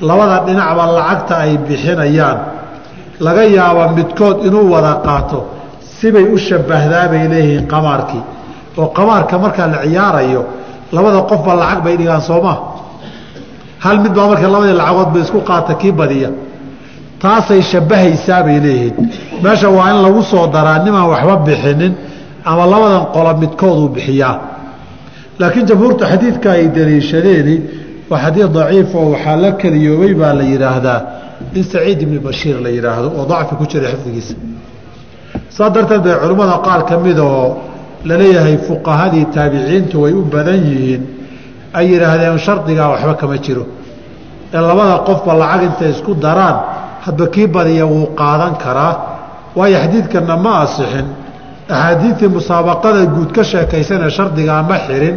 [0.00, 2.38] labada dhinacba lacagta ay bixinayaan.
[3.20, 5.38] Laga yaaba midkood inuu wada qaato
[6.00, 8.22] sibay u shabbahdaa bay leeyihiin qamaarkii.
[8.78, 10.42] Oo qamaarka markaa la ciyaarayo
[10.94, 12.56] labada qofba lacag bay dhigaan soomaa
[13.84, 16.30] hal mid baa marka labadii lacagood ba isku qaata kii badiya.
[17.22, 18.94] Taasay shabbahaysaa bay leeyihiin.
[19.42, 21.92] Meesha waa in lagu soo daraa nimaan waxba bixinin
[22.50, 24.34] ama labadan qola midkooduu bixiyaa.
[25.40, 27.54] Laakiin jamhuurta xadiidka ay daliishadeeni
[28.10, 31.00] waa xadiid daciif oo waxaa la keliyoobay baa la yidhaahdaa.
[31.58, 34.34] In saciid ibni bashiir la yidhaahdo oo dacfi ku jira xifdigiisa.
[35.56, 37.46] Saa darteed bay culimmada qaar ka mid oo
[38.04, 41.02] la leeyahay fuqahadii taabiciintu way u badan yihiin.
[41.78, 43.64] Ay yidhaahdeen shardigaa waxba kama jiro.
[44.54, 46.56] Ee labada qofba lacag intay isku daraan
[47.04, 48.94] hadba kii badiya wuu qaadan karaa.
[49.56, 51.06] Waayo xadiidkanna ma asixin.
[51.74, 55.16] Axaadiidtii musaabaqada guud ka sheekaysana shardigaa ma xirin.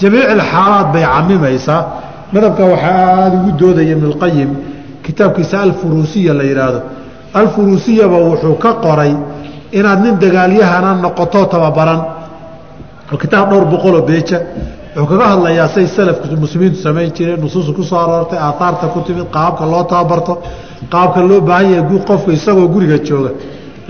[0.00, 1.80] Jamiicil xaalaad bay camimaysaa
[2.32, 4.50] madhabka waxaa aada ugu doodaya ibnulqayim
[5.04, 6.80] kitaabkiisa alfuruusiya la yidhaahdo
[7.40, 9.12] alfuruusiyaba wuxuu ka qoray
[9.78, 12.00] inaad nin dagaalyahana noqoto tababaran
[13.14, 14.38] kitaab dhowr boqoloo beeja
[14.96, 19.26] wuxuu kaga hadlayaa say salafku muslimiintu samayn jireen nusuusta ku soo aroortay aaaarta ku timid
[19.36, 20.32] qaabka loo tababarto
[20.94, 23.30] qaabka loo baahan yahay qofku isagoo guriga jooga.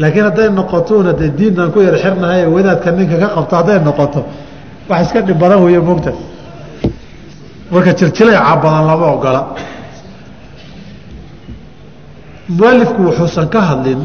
[0.00, 4.20] Laakiin hadday noqotona dee diinnan ku yar xirnahay wadaadka ninka ka qabto hadday noqoto
[4.88, 6.12] wax iska dhib badan weeye mogta
[7.72, 9.40] marka jiljilayca badan lama ogola.
[12.58, 14.00] Mualifku wuxuusan ka hadlin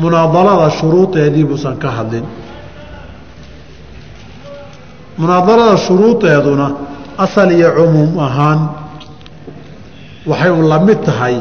[0.00, 2.24] munaadalada shuruudeedii buusan ka hadlin
[5.18, 6.66] munaadalada shuruudeeduna
[7.24, 8.60] asal iyo cumuum ahaan
[10.30, 11.36] waxay u la mid tahay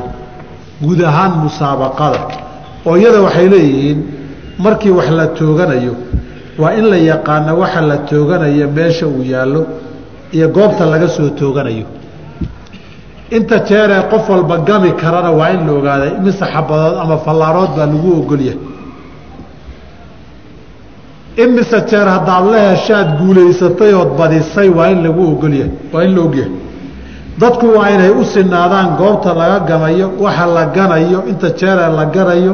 [0.82, 2.19] guud ahaan musaabaqada
[2.88, 3.99] oo iyada waxay leeyihiin
[4.65, 5.93] markii wax la tooganayo
[6.61, 9.61] waa in la yaqaana waxa la tooganayo meesha uu yaallo
[10.36, 11.86] iyo goobta laga soo tooganayo.
[13.38, 17.86] Inta jeeree qof walba gami karana waa in la ogaaday mise xabadood ama fallaarood baa
[17.91, 18.59] lagu ogolyahay
[21.44, 25.72] imise jeer haddaad la heshaad guulaysatay ood badisay waa in lagu ogolyahay.
[25.94, 26.52] Waa in la ogyahay.
[27.42, 32.54] Dadku waa inay u sinaadaan goobta laga gamayo waxa la ganayo inta jeeree la ganayo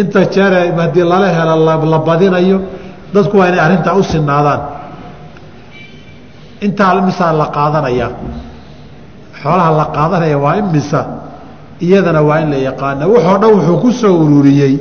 [0.00, 1.54] inta jeeree haddii lala helo
[1.92, 2.58] la badinayo
[3.14, 4.60] dadku waa inay arrintaa u sinaadaan.
[6.66, 8.10] Intaa misaa la qaadanayaa
[9.42, 11.00] xoolaha la qaadanaya waa imisa
[11.80, 13.04] iyadana waa in la yaqaana.
[13.12, 14.74] Wuxoo dhan wuxuu ku soo ururiyey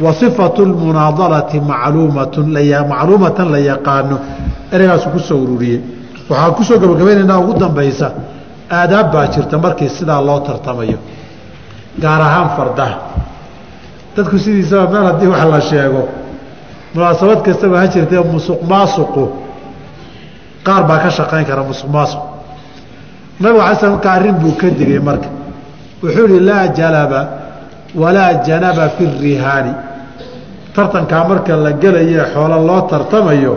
[0.00, 2.52] wa sifatu lmunaadalati macluumatun
[2.88, 4.18] macluumatan la yaqaano.
[4.72, 5.80] Ereygaasuu ku soo ururiyey.
[6.28, 8.10] Waxaan ku soo gabagabaynaynaa ugu dambaysa.
[8.70, 10.98] Aadaab baa jirta markii sidaa loo tartamayo
[12.00, 12.96] gaar ahaan fardaha.
[14.16, 16.08] Dadku sidiisaba meel haddii wax la sheego.
[16.94, 19.30] Munaasabad kastaba ha jirtee musuq maasuqu.
[20.64, 22.22] Qaar baa ka shaqayn kara musuq maasuq.
[23.40, 25.28] Nabig ala sl marka arrin buu ka digay marka.
[26.02, 27.43] Wuxuu ihi laa jalaba
[28.02, 29.72] walaa janaba fi rihaani
[30.74, 33.54] tartankaa marka la gelaye xoolo loo tartamayo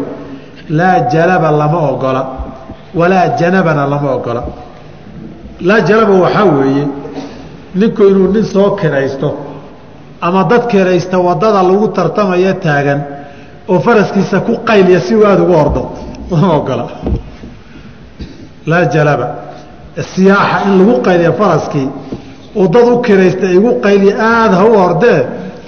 [0.69, 2.21] laa jalaba lama ogola.
[2.95, 4.43] Walaa janabana lama ogola.
[5.67, 6.87] Laa jalaba waxaa weeye
[7.75, 9.29] ninku inuu nin soo kiraysto
[10.21, 12.99] ama dad kiraysta waddada lagu tartamaya taagan
[13.67, 15.81] oo faraskiisa ku qaylya si aada ugu ordo
[16.31, 16.85] lama ogola.
[18.69, 19.27] Laa jalaba
[20.13, 21.87] siyaaxa in lagu qayliya faraskii
[22.59, 25.19] oo dad u kiraysta igu qayliya aada ha u ordee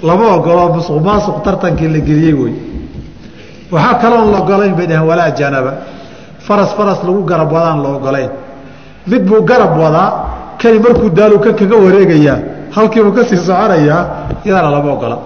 [0.08, 2.54] lama ogolo musuq maasuq tartankii la geliyey wey
[3.72, 5.72] waxaa kaloon la ogolayn bay dhaheen walaa janaba.
[6.46, 8.30] Faras faras lagu garab wadaan la ogolayn.
[9.06, 10.08] Mid buu garab wadaa
[10.60, 12.38] kani markuu daalu kan kaga wareegayaa
[12.76, 14.02] halkiibuu ka sii soconayaa
[14.44, 15.18] iyadana lama ogola.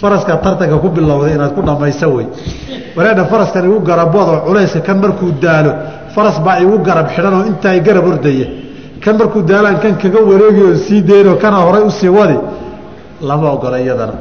[0.00, 2.26] Faraska tartanka ku bilowday inaad ku dhammayso wey
[2.96, 4.12] wareedha faraskan igu garab
[4.46, 5.72] culayska kan markuu daalo
[6.14, 8.46] faras baa igu garab xidhanoo intaa garab ordaya
[9.04, 12.38] kan markuu daalaan kan kaga wareegiyo sii daynoo kana horay u sii wadi
[13.28, 14.12] lama ogola iyadana.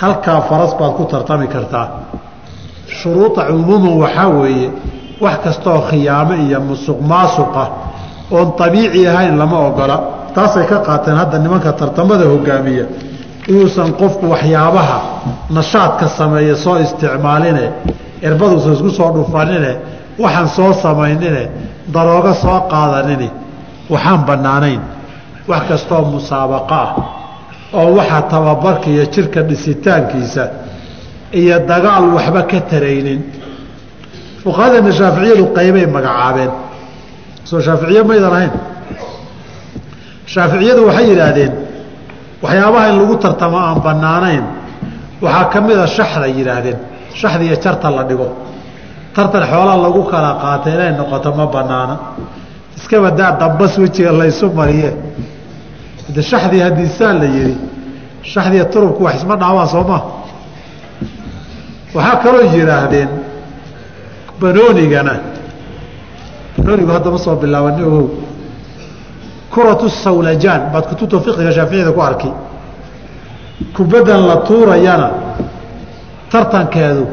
[0.00, 1.86] Halkaa faras baad ku tartami kartaa.
[2.98, 4.68] Shuruuda cumuuman waxaa weeye
[5.20, 7.64] wax kastaoo khiyaamo iyo musuq maasuqa
[8.36, 9.96] oon abiici ahayn lama ogola
[10.34, 12.84] taasay ka qaateen hadda nimanka tartamada hogaamiya
[13.50, 14.98] inuusan qofku waxyaabaha
[15.56, 17.64] nashaadka sameeya soo isticmaaline
[18.28, 19.70] erbaduusan isku soo dhufanine
[20.22, 21.42] waxaan soo samaynine
[21.94, 23.28] daroogo soo qaadanini
[23.92, 24.80] waxaan bannaanayn
[25.50, 26.90] wax kastooo musaabaqo ah
[27.78, 30.44] oo waxa tababarka iyo jirka dhisitaankiisa
[31.40, 33.20] iyo dagaal waxba ka taraynin.
[34.42, 36.50] Fuqahadana shaaficiyadu qaybay magacaabeen.
[37.48, 38.52] Soo shaaficiye maydan ahayn.
[40.32, 41.52] Shaaficiyadu waxay yidhaahdeen
[42.42, 44.44] waxyaabaha in lagu tartamo aan bannaanayn
[45.24, 46.78] waxaa ka mida shaxday yidhaahdeen.
[47.20, 48.28] Shaxda iyo jarta la dhigo.
[49.14, 51.94] Tartan xoolaa lagu kala qaata inay noqoto ma banaana
[52.78, 54.92] iskaba daa dambas wejiga laysu mariye.
[56.08, 57.56] De shaxdii haddii saa la yihi
[58.22, 59.84] shaxdiiya turubku wax isma dhaawaan soo
[61.94, 63.08] waxaa kaloo yidhaahdeen
[64.40, 65.14] banoonigana.
[66.58, 68.08] Banoonigu hadda soo bilaabani ogow
[69.50, 72.30] kuratu sawlajaan baad kutubta fiqiga shaaficiyada ku arki
[73.76, 75.10] kubaddan la tuurayana
[76.30, 77.06] tartankeedu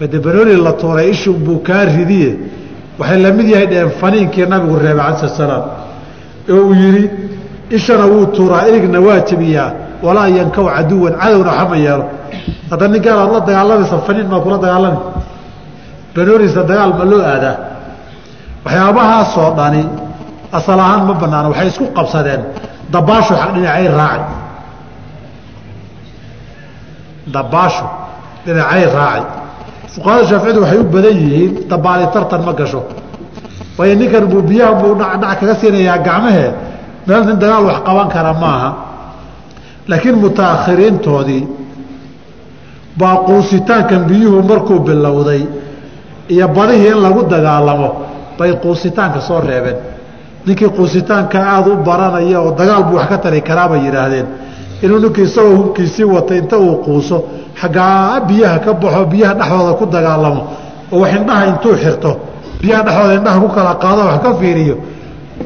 [0.00, 2.30] bade banooni la tuuray ishun buu kaa ridiye
[2.98, 5.64] waxay la mid yahay dheheen faniinkii nabigu reebay cala slat salaam.
[6.52, 7.04] Oo uu yidhi
[7.76, 9.70] ishana wuu tuuraa erigna waa jebiyaa
[10.06, 12.04] walaa yankaw caduwan cadowna waxama yeelo.
[12.70, 14.98] Hadda ninkaan aad la dagaalamaysa faniin maa kula dagaalami
[16.14, 17.56] banooniisa dagaal ma loo aadaa.
[18.64, 19.82] Waxyaabahaasoo dhani
[20.58, 22.42] asal ahaan ma banaana waxay isku qabsadeen.
[22.94, 24.22] Dabaashu xaq dhinacay raacay.
[27.34, 27.84] Dabaashu
[28.46, 29.24] dhinacay raacay
[29.94, 32.80] fuqahada shaaficiyadu waxay u badan yihiin dabaali tartan ma gasho.
[33.78, 36.50] Waayo ninkan buu biyaha buu dhacdhac kaga siinayaa gacmahee
[37.06, 38.70] meel nin dagaal wax qaban kara maaha.
[39.88, 41.42] Laakiin mutaakhiriintoodii
[42.98, 45.42] baa quusitaankan biyuhu markuu bilowday
[46.28, 47.88] iyo badihii in lagu dagaalamo
[48.38, 49.76] bay quusitaanka soo reebeen.
[50.46, 54.26] Ninkii quusitaanka aada u baranaya oo dagaal buu wax ka tari karaa bay yidhaahdeen.
[54.82, 57.16] Inuu ninkii isagoo hubkiisii watay inta uu quuso
[57.60, 60.42] xaggaa biyaha ka baxo biyaha dhexdooda ku dagaalamo
[60.92, 62.10] oo wax indhaha intuu xirto
[62.62, 64.76] biyaha dhexdooda indhaha ku kala qaado wax ka fiiriyo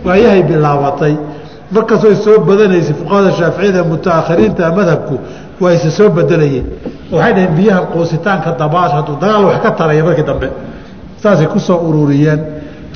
[0.06, 1.14] waayahay bilaabatay.
[1.74, 5.14] Markastoo soo badanaysay fuqahada shaaficiyada mutaakhiriinta madhabku
[5.62, 6.66] waa isa soo bedelayeen
[7.12, 10.48] waxay dhaheen biyaha quusitaanka dabaash hadduu dagaal wax ka taraya markii dambe.
[11.22, 12.40] Saasay ku soo ururiyeen.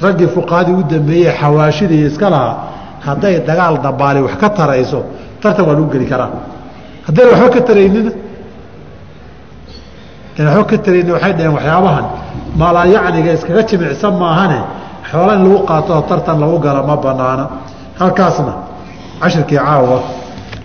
[0.03, 2.55] Raggii fuqahadii u dambeeyey xawaashidii iska lahaa
[3.07, 4.99] hadday dagaal dabaali wax ka tarayso
[5.43, 6.31] tartan waa lagu geli karaa.
[7.07, 8.11] Haddayna waxba ka taraynina
[10.39, 12.05] n waxba ka tarayni waxay dhaheen waxyaabahan.
[12.61, 14.61] Maalaayacniga iskaga jimicsan maahane?
[15.11, 17.45] Xoola in lagu qaato oo tartan lagu gala ma banaana
[18.01, 18.53] halkaasna
[19.21, 19.99] cashirkii caawa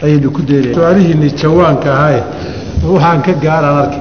[0.03, 2.21] ayaynu ku deelay su'aalihiini jawaanka ahaye
[2.93, 3.99] waxaan ka gaaraan arki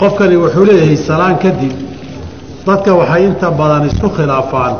[0.00, 1.74] qofkani wuxuu leeyahay salaan kadib
[2.66, 4.74] dadka waxay inta badan isku khilaafaan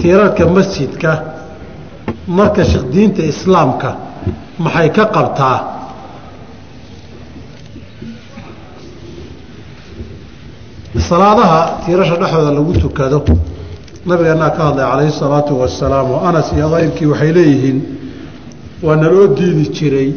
[0.00, 1.12] tiirarka masjidka.
[2.38, 3.90] Marka diinta islaamka
[4.64, 5.56] maxay ka qabtaa
[11.00, 13.22] salaadaha tiirasha dhexdooda lagu tukado.
[14.06, 17.78] Nabigeenaa ka hadlay calayhi salaatu wasalaam oo anas iyo dayrkii waxay leeyihiin
[18.82, 20.10] waa naloo diidi jiray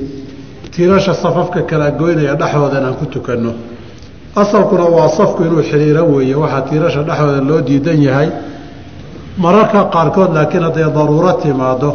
[0.74, 3.52] tiirasha safafka kala goynaya dhexdooda inaan ku tukanno.
[4.36, 8.30] Asalkuna waa safku inuu xiriiro weeye waxaa tiirasha dhexdooda loo diidan yahay.
[9.38, 11.90] Mararka qaarkood laakiin hadday daruuro timaado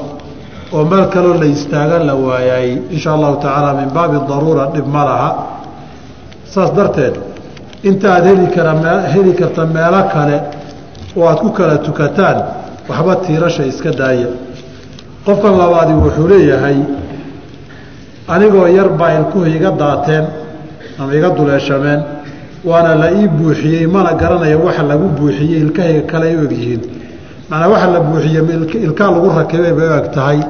[0.72, 5.04] oo meel kaloo la istaaga la waayay insha allahu tacaala min baabi daruura dhib ma
[5.04, 5.30] laha.
[6.52, 7.14] Saas darteed
[7.82, 8.74] inta aad heli kara
[9.14, 10.36] heli karta meelo kale
[11.16, 12.38] oo aad ku kala tukataan
[12.88, 14.28] waxba tiirasha iska daaya
[15.24, 16.78] qofkan labaadi wuxuu leeyahay
[18.28, 20.24] anigoo yar baa ilkuhu iga daateen
[20.98, 22.00] ama iga duleeshameen
[22.64, 26.82] waana la ii buuxiyey mana garanayo waxa lagu buuxiyey ilkahayga kale ay u egyihiin
[27.50, 28.40] macnaa waxa la buuxiye
[28.86, 30.40] ilkaa lagu rakibay bay u eg tahay.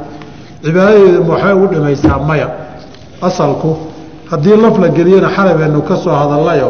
[0.64, 2.48] Cibaadadeedu waxbay ugu dhimaysaa maya?
[3.22, 3.76] Asalku
[4.30, 6.68] haddii laf la geliyana xalabeennu ka soo hadallayo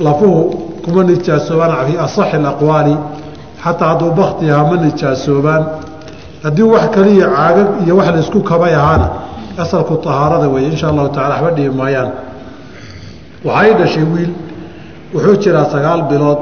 [0.00, 0.40] lafuhu
[0.84, 2.96] kuma nijaasoobaan fii asaxi alaqwaali
[3.64, 5.64] xataa hadduu bakti ahaa ma nijaasoobaan
[6.44, 9.08] haddii wax kaliya caagag iyo wax la isku kabay ahaana
[9.58, 12.10] asalku tahaarada weeye insha allahu tacala waxba dhibi maayaan.
[13.44, 14.32] Waxay dhashay wiil
[15.14, 16.38] wuxuu jiraa sagaal bilood.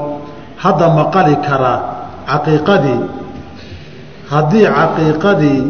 [0.57, 1.05] Hadda ma
[1.47, 1.79] karaa
[2.27, 2.99] caqiiqadii.
[4.31, 5.61] Haddii caqiiqadii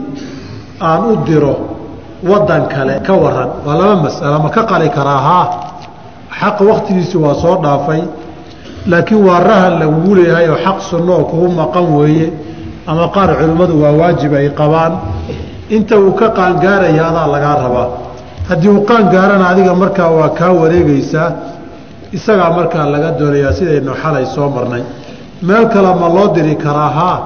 [0.82, 1.56] aan u diro
[2.24, 5.46] waddan kale ka waran waa laba mas'alo ma ka qali karaa haa
[6.40, 8.02] xaq wakhtigiisi waa soo dhaafay
[8.92, 12.28] laakiin waa rahan lagugu leeyahay oo xaq sunno oo kugu maqan weeye
[12.92, 14.94] ama qaar culimmadu waa waajib ay qabaan.
[15.76, 17.88] Inta uu ka qaangaaraya adaa lagaa rabaa.
[18.50, 21.30] Haddii uu qaangaarana adiga markaa waa kaa wareegaysaa
[22.18, 24.84] isagaa markaa laga doonayaa sidaynu xalay soo marnay.
[25.48, 27.18] Meel kale ma loo diri karaa haa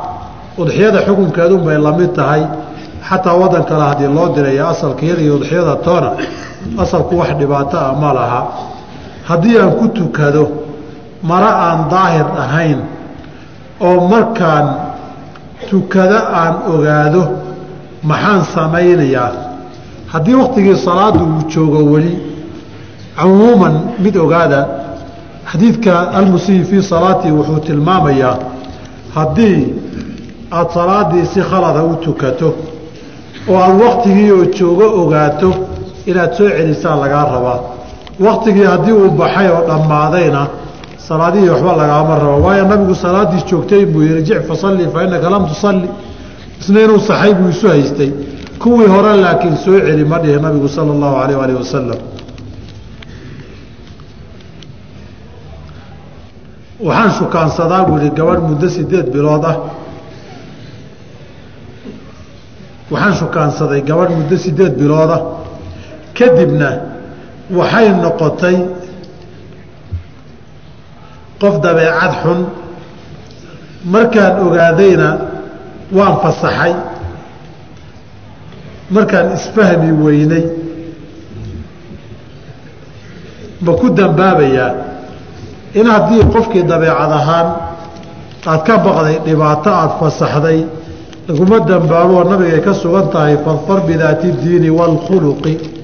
[0.61, 2.43] udxiyada xukunkeedunbay la mid tahay.
[3.09, 6.09] Xataa waddan kale haddii loo diraya asalkiyada iyo udxiyada toona
[6.83, 8.41] asalku wax dhibaato ah ma laha
[9.27, 10.43] haddii aan ku tukado
[11.29, 12.79] mara aan daahir ahayn
[13.87, 14.67] oo markaan
[15.69, 17.23] tukado aan ogaado
[18.09, 19.31] maxaan samaynayaa?
[20.13, 22.13] Haddii wakhtigii salaadda uu joogo weli
[23.19, 24.59] cumuuman mid ogaada
[25.51, 28.35] xadiidka almusihi fii salaatii wuxuu tilmaamayaa
[29.15, 29.59] haddii
[30.51, 32.49] aada salaaddii si khalada u tukato
[33.49, 35.49] oo aada wakhtigii oo joogo ogaato
[36.05, 37.59] inaad soo celisaa lagaa rabaa
[38.19, 40.47] wakhtigii haddii uu baxay oo dhammaadayna
[41.07, 42.37] salaadihii waxba lagaama rabo.
[42.45, 45.89] Waayo nabigu salaaddii joogtay buu yihi jic fasalli fa innaka lam tusalli.
[46.59, 48.11] Isna inuu saxay buu isu haystay.
[48.59, 51.99] Kuwii hore laakiin soo celi ma dhihi nabigu sala allahu alayh alih wasalam
[56.87, 59.57] waxaan shukaansadaa buu yihi gabadh muddo sideed bilood ah.
[62.91, 65.17] Waxaan shukaansaday gabadh muddo sideed bilooda
[66.17, 66.69] kadibna
[67.51, 68.57] waxay noqotay
[71.41, 72.39] qof dabeecad xun.
[73.85, 75.09] Markaan ogaadayna
[75.97, 76.73] waan fasaxay.
[78.89, 80.45] Markaan isfahmi weynay.
[83.61, 84.71] Ma ku dambaabayaa
[85.73, 87.47] in haddii qofkii dabeecad ahaan
[88.45, 90.59] aad ka baqday dhibaato aada fasaxday
[91.27, 95.76] laguma dambaaboo nabigay ka sugan tahay fadfar bidaati diini waalkhuluqi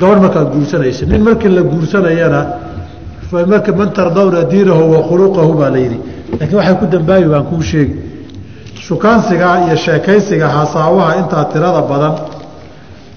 [0.00, 2.40] gabadh markaad guursanaysa nin markii la guursanayana
[3.80, 5.98] man tardawna diinahu wa khuluqahu baa layidhi
[6.38, 7.96] laakiin waxay ku dambaabi baan kuu sheegi
[8.86, 12.14] shukaansiga iyo sheekaysiga hasaawaha intaa tirada badan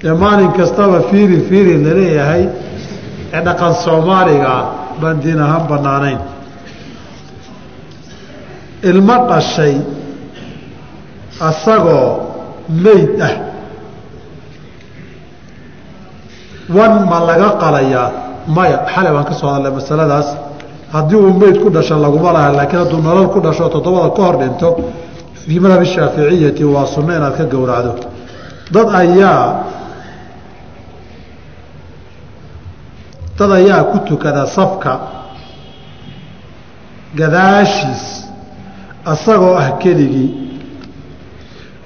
[0.04, 2.44] ee maalin kastaba fiiri fiiri la leeyahay
[3.34, 4.62] ee dhaqan soomaaligaa
[5.02, 6.20] baan diin ahaan bannaanayn
[8.90, 9.76] ilmo dhashay
[11.50, 12.08] asagoo
[12.84, 13.53] meyd ah
[16.70, 18.12] wan ma laga qalayaa?
[18.48, 20.28] Maya xalay baan ka soo hadalnay masaladaas.
[20.94, 24.38] Haddii uu meyd ku dhasho laguma laha laakiin hadduu nolol ku dhasho toddobada ka hor
[24.38, 24.70] dhinto
[25.46, 27.94] fii madhab shaaficiyati waa sunno inaad ka gowracdo
[28.72, 29.64] dad ayaa
[33.38, 34.94] dad ayaa ku tukada safka
[37.16, 38.04] gadaashiis
[39.06, 40.32] asagoo ah keligii.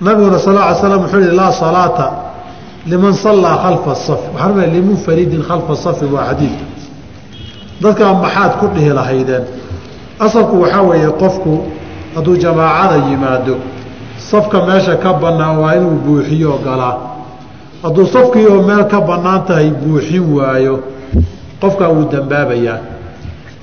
[0.02, 2.06] Nabiguna sal ly slam wuxuu yihi laa salaata
[2.92, 4.22] liman sallaa khalfa saf.
[4.34, 6.66] Waxaan rumaya limunfaridin khalfa safi waa xadiidka
[7.82, 9.44] dadkaa maxaad ku dhihi lahaydeen?
[10.26, 11.54] Asalku waxaa weeye qofku
[12.16, 13.56] hadduu jamaacada yimaado
[14.30, 16.96] safka meesha ka bannaan waa inuu buuxiyo galaa
[17.84, 20.76] hadduu safkii oo meel ka bannaan tahay buuxin waayo
[21.62, 22.78] qofkaa wuu dambaabayaa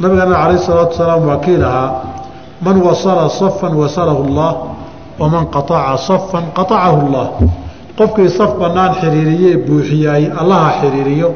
[0.01, 1.91] nabigana calayh isalaatu wasalaam waa kii lahaa
[2.64, 4.51] man wasala safan wasalahu allah
[5.20, 7.27] waman qaaca safan qaacahu allah
[7.99, 11.29] qofkii saf bannaan xiriiriyee buuxiyaay allaha xiriiriyo.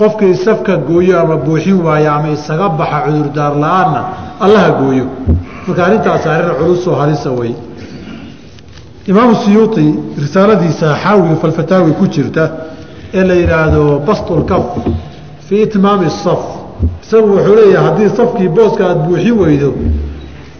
[0.00, 4.00] Qofkii safka gooyo ama buuxin waayo ama isaga baxa cudurdaar la'aanna
[4.44, 5.06] allaha gooyo.
[5.66, 7.52] Marka arrintaas arrin culusoo halisa wey
[9.10, 9.84] imaamu siyuuti
[10.22, 12.44] risaaladiisa xaawiga falfataawi ku jirta
[13.14, 14.64] ee la yidhaahdo bastulkaf
[15.46, 16.42] fii itmaami saf.
[17.04, 19.70] Isagu wuxuu leeyahay haddii safkii booska aada buuxin weydo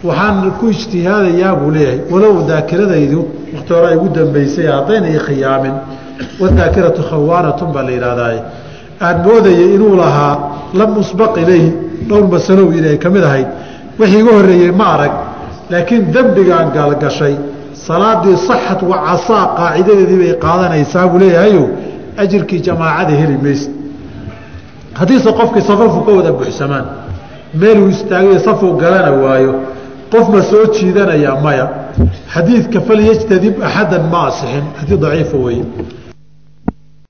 [0.07, 1.99] waxaan ku ijtihaadayaa buu leeyahay.
[2.11, 3.19] Walow daakiradaydu
[3.55, 5.75] wakti hore ay ugu dambaysay haddayna i khiyaamin.
[6.41, 8.33] Wadaakiratu khawaanatun baa la yidhaahdaa
[9.05, 10.33] aan moodayay inuu lahaa
[10.79, 11.69] lam usbaq ilayhi
[12.09, 13.47] dhowr masalow inay ka mid ahayd.
[13.99, 15.13] Wixii iga horreeyey ma arag
[15.71, 17.35] laakiin dembigaan gaalgashay
[17.87, 21.63] salaadii saxat wa casaa qaacidadeedii bay qaadanaysaa buu leeyahayo
[22.23, 23.69] ajirkii jamaacada heli mayse
[24.99, 26.85] haddiise qofkii safarku ka wada buuxsamaan
[27.61, 29.53] meeluu istaagayo safuu galana waayo
[30.13, 31.65] qof ma soo jiidanaya maya
[32.33, 35.65] xadiidka falyajtadib axadan ma asixin xadiid daciifa weeye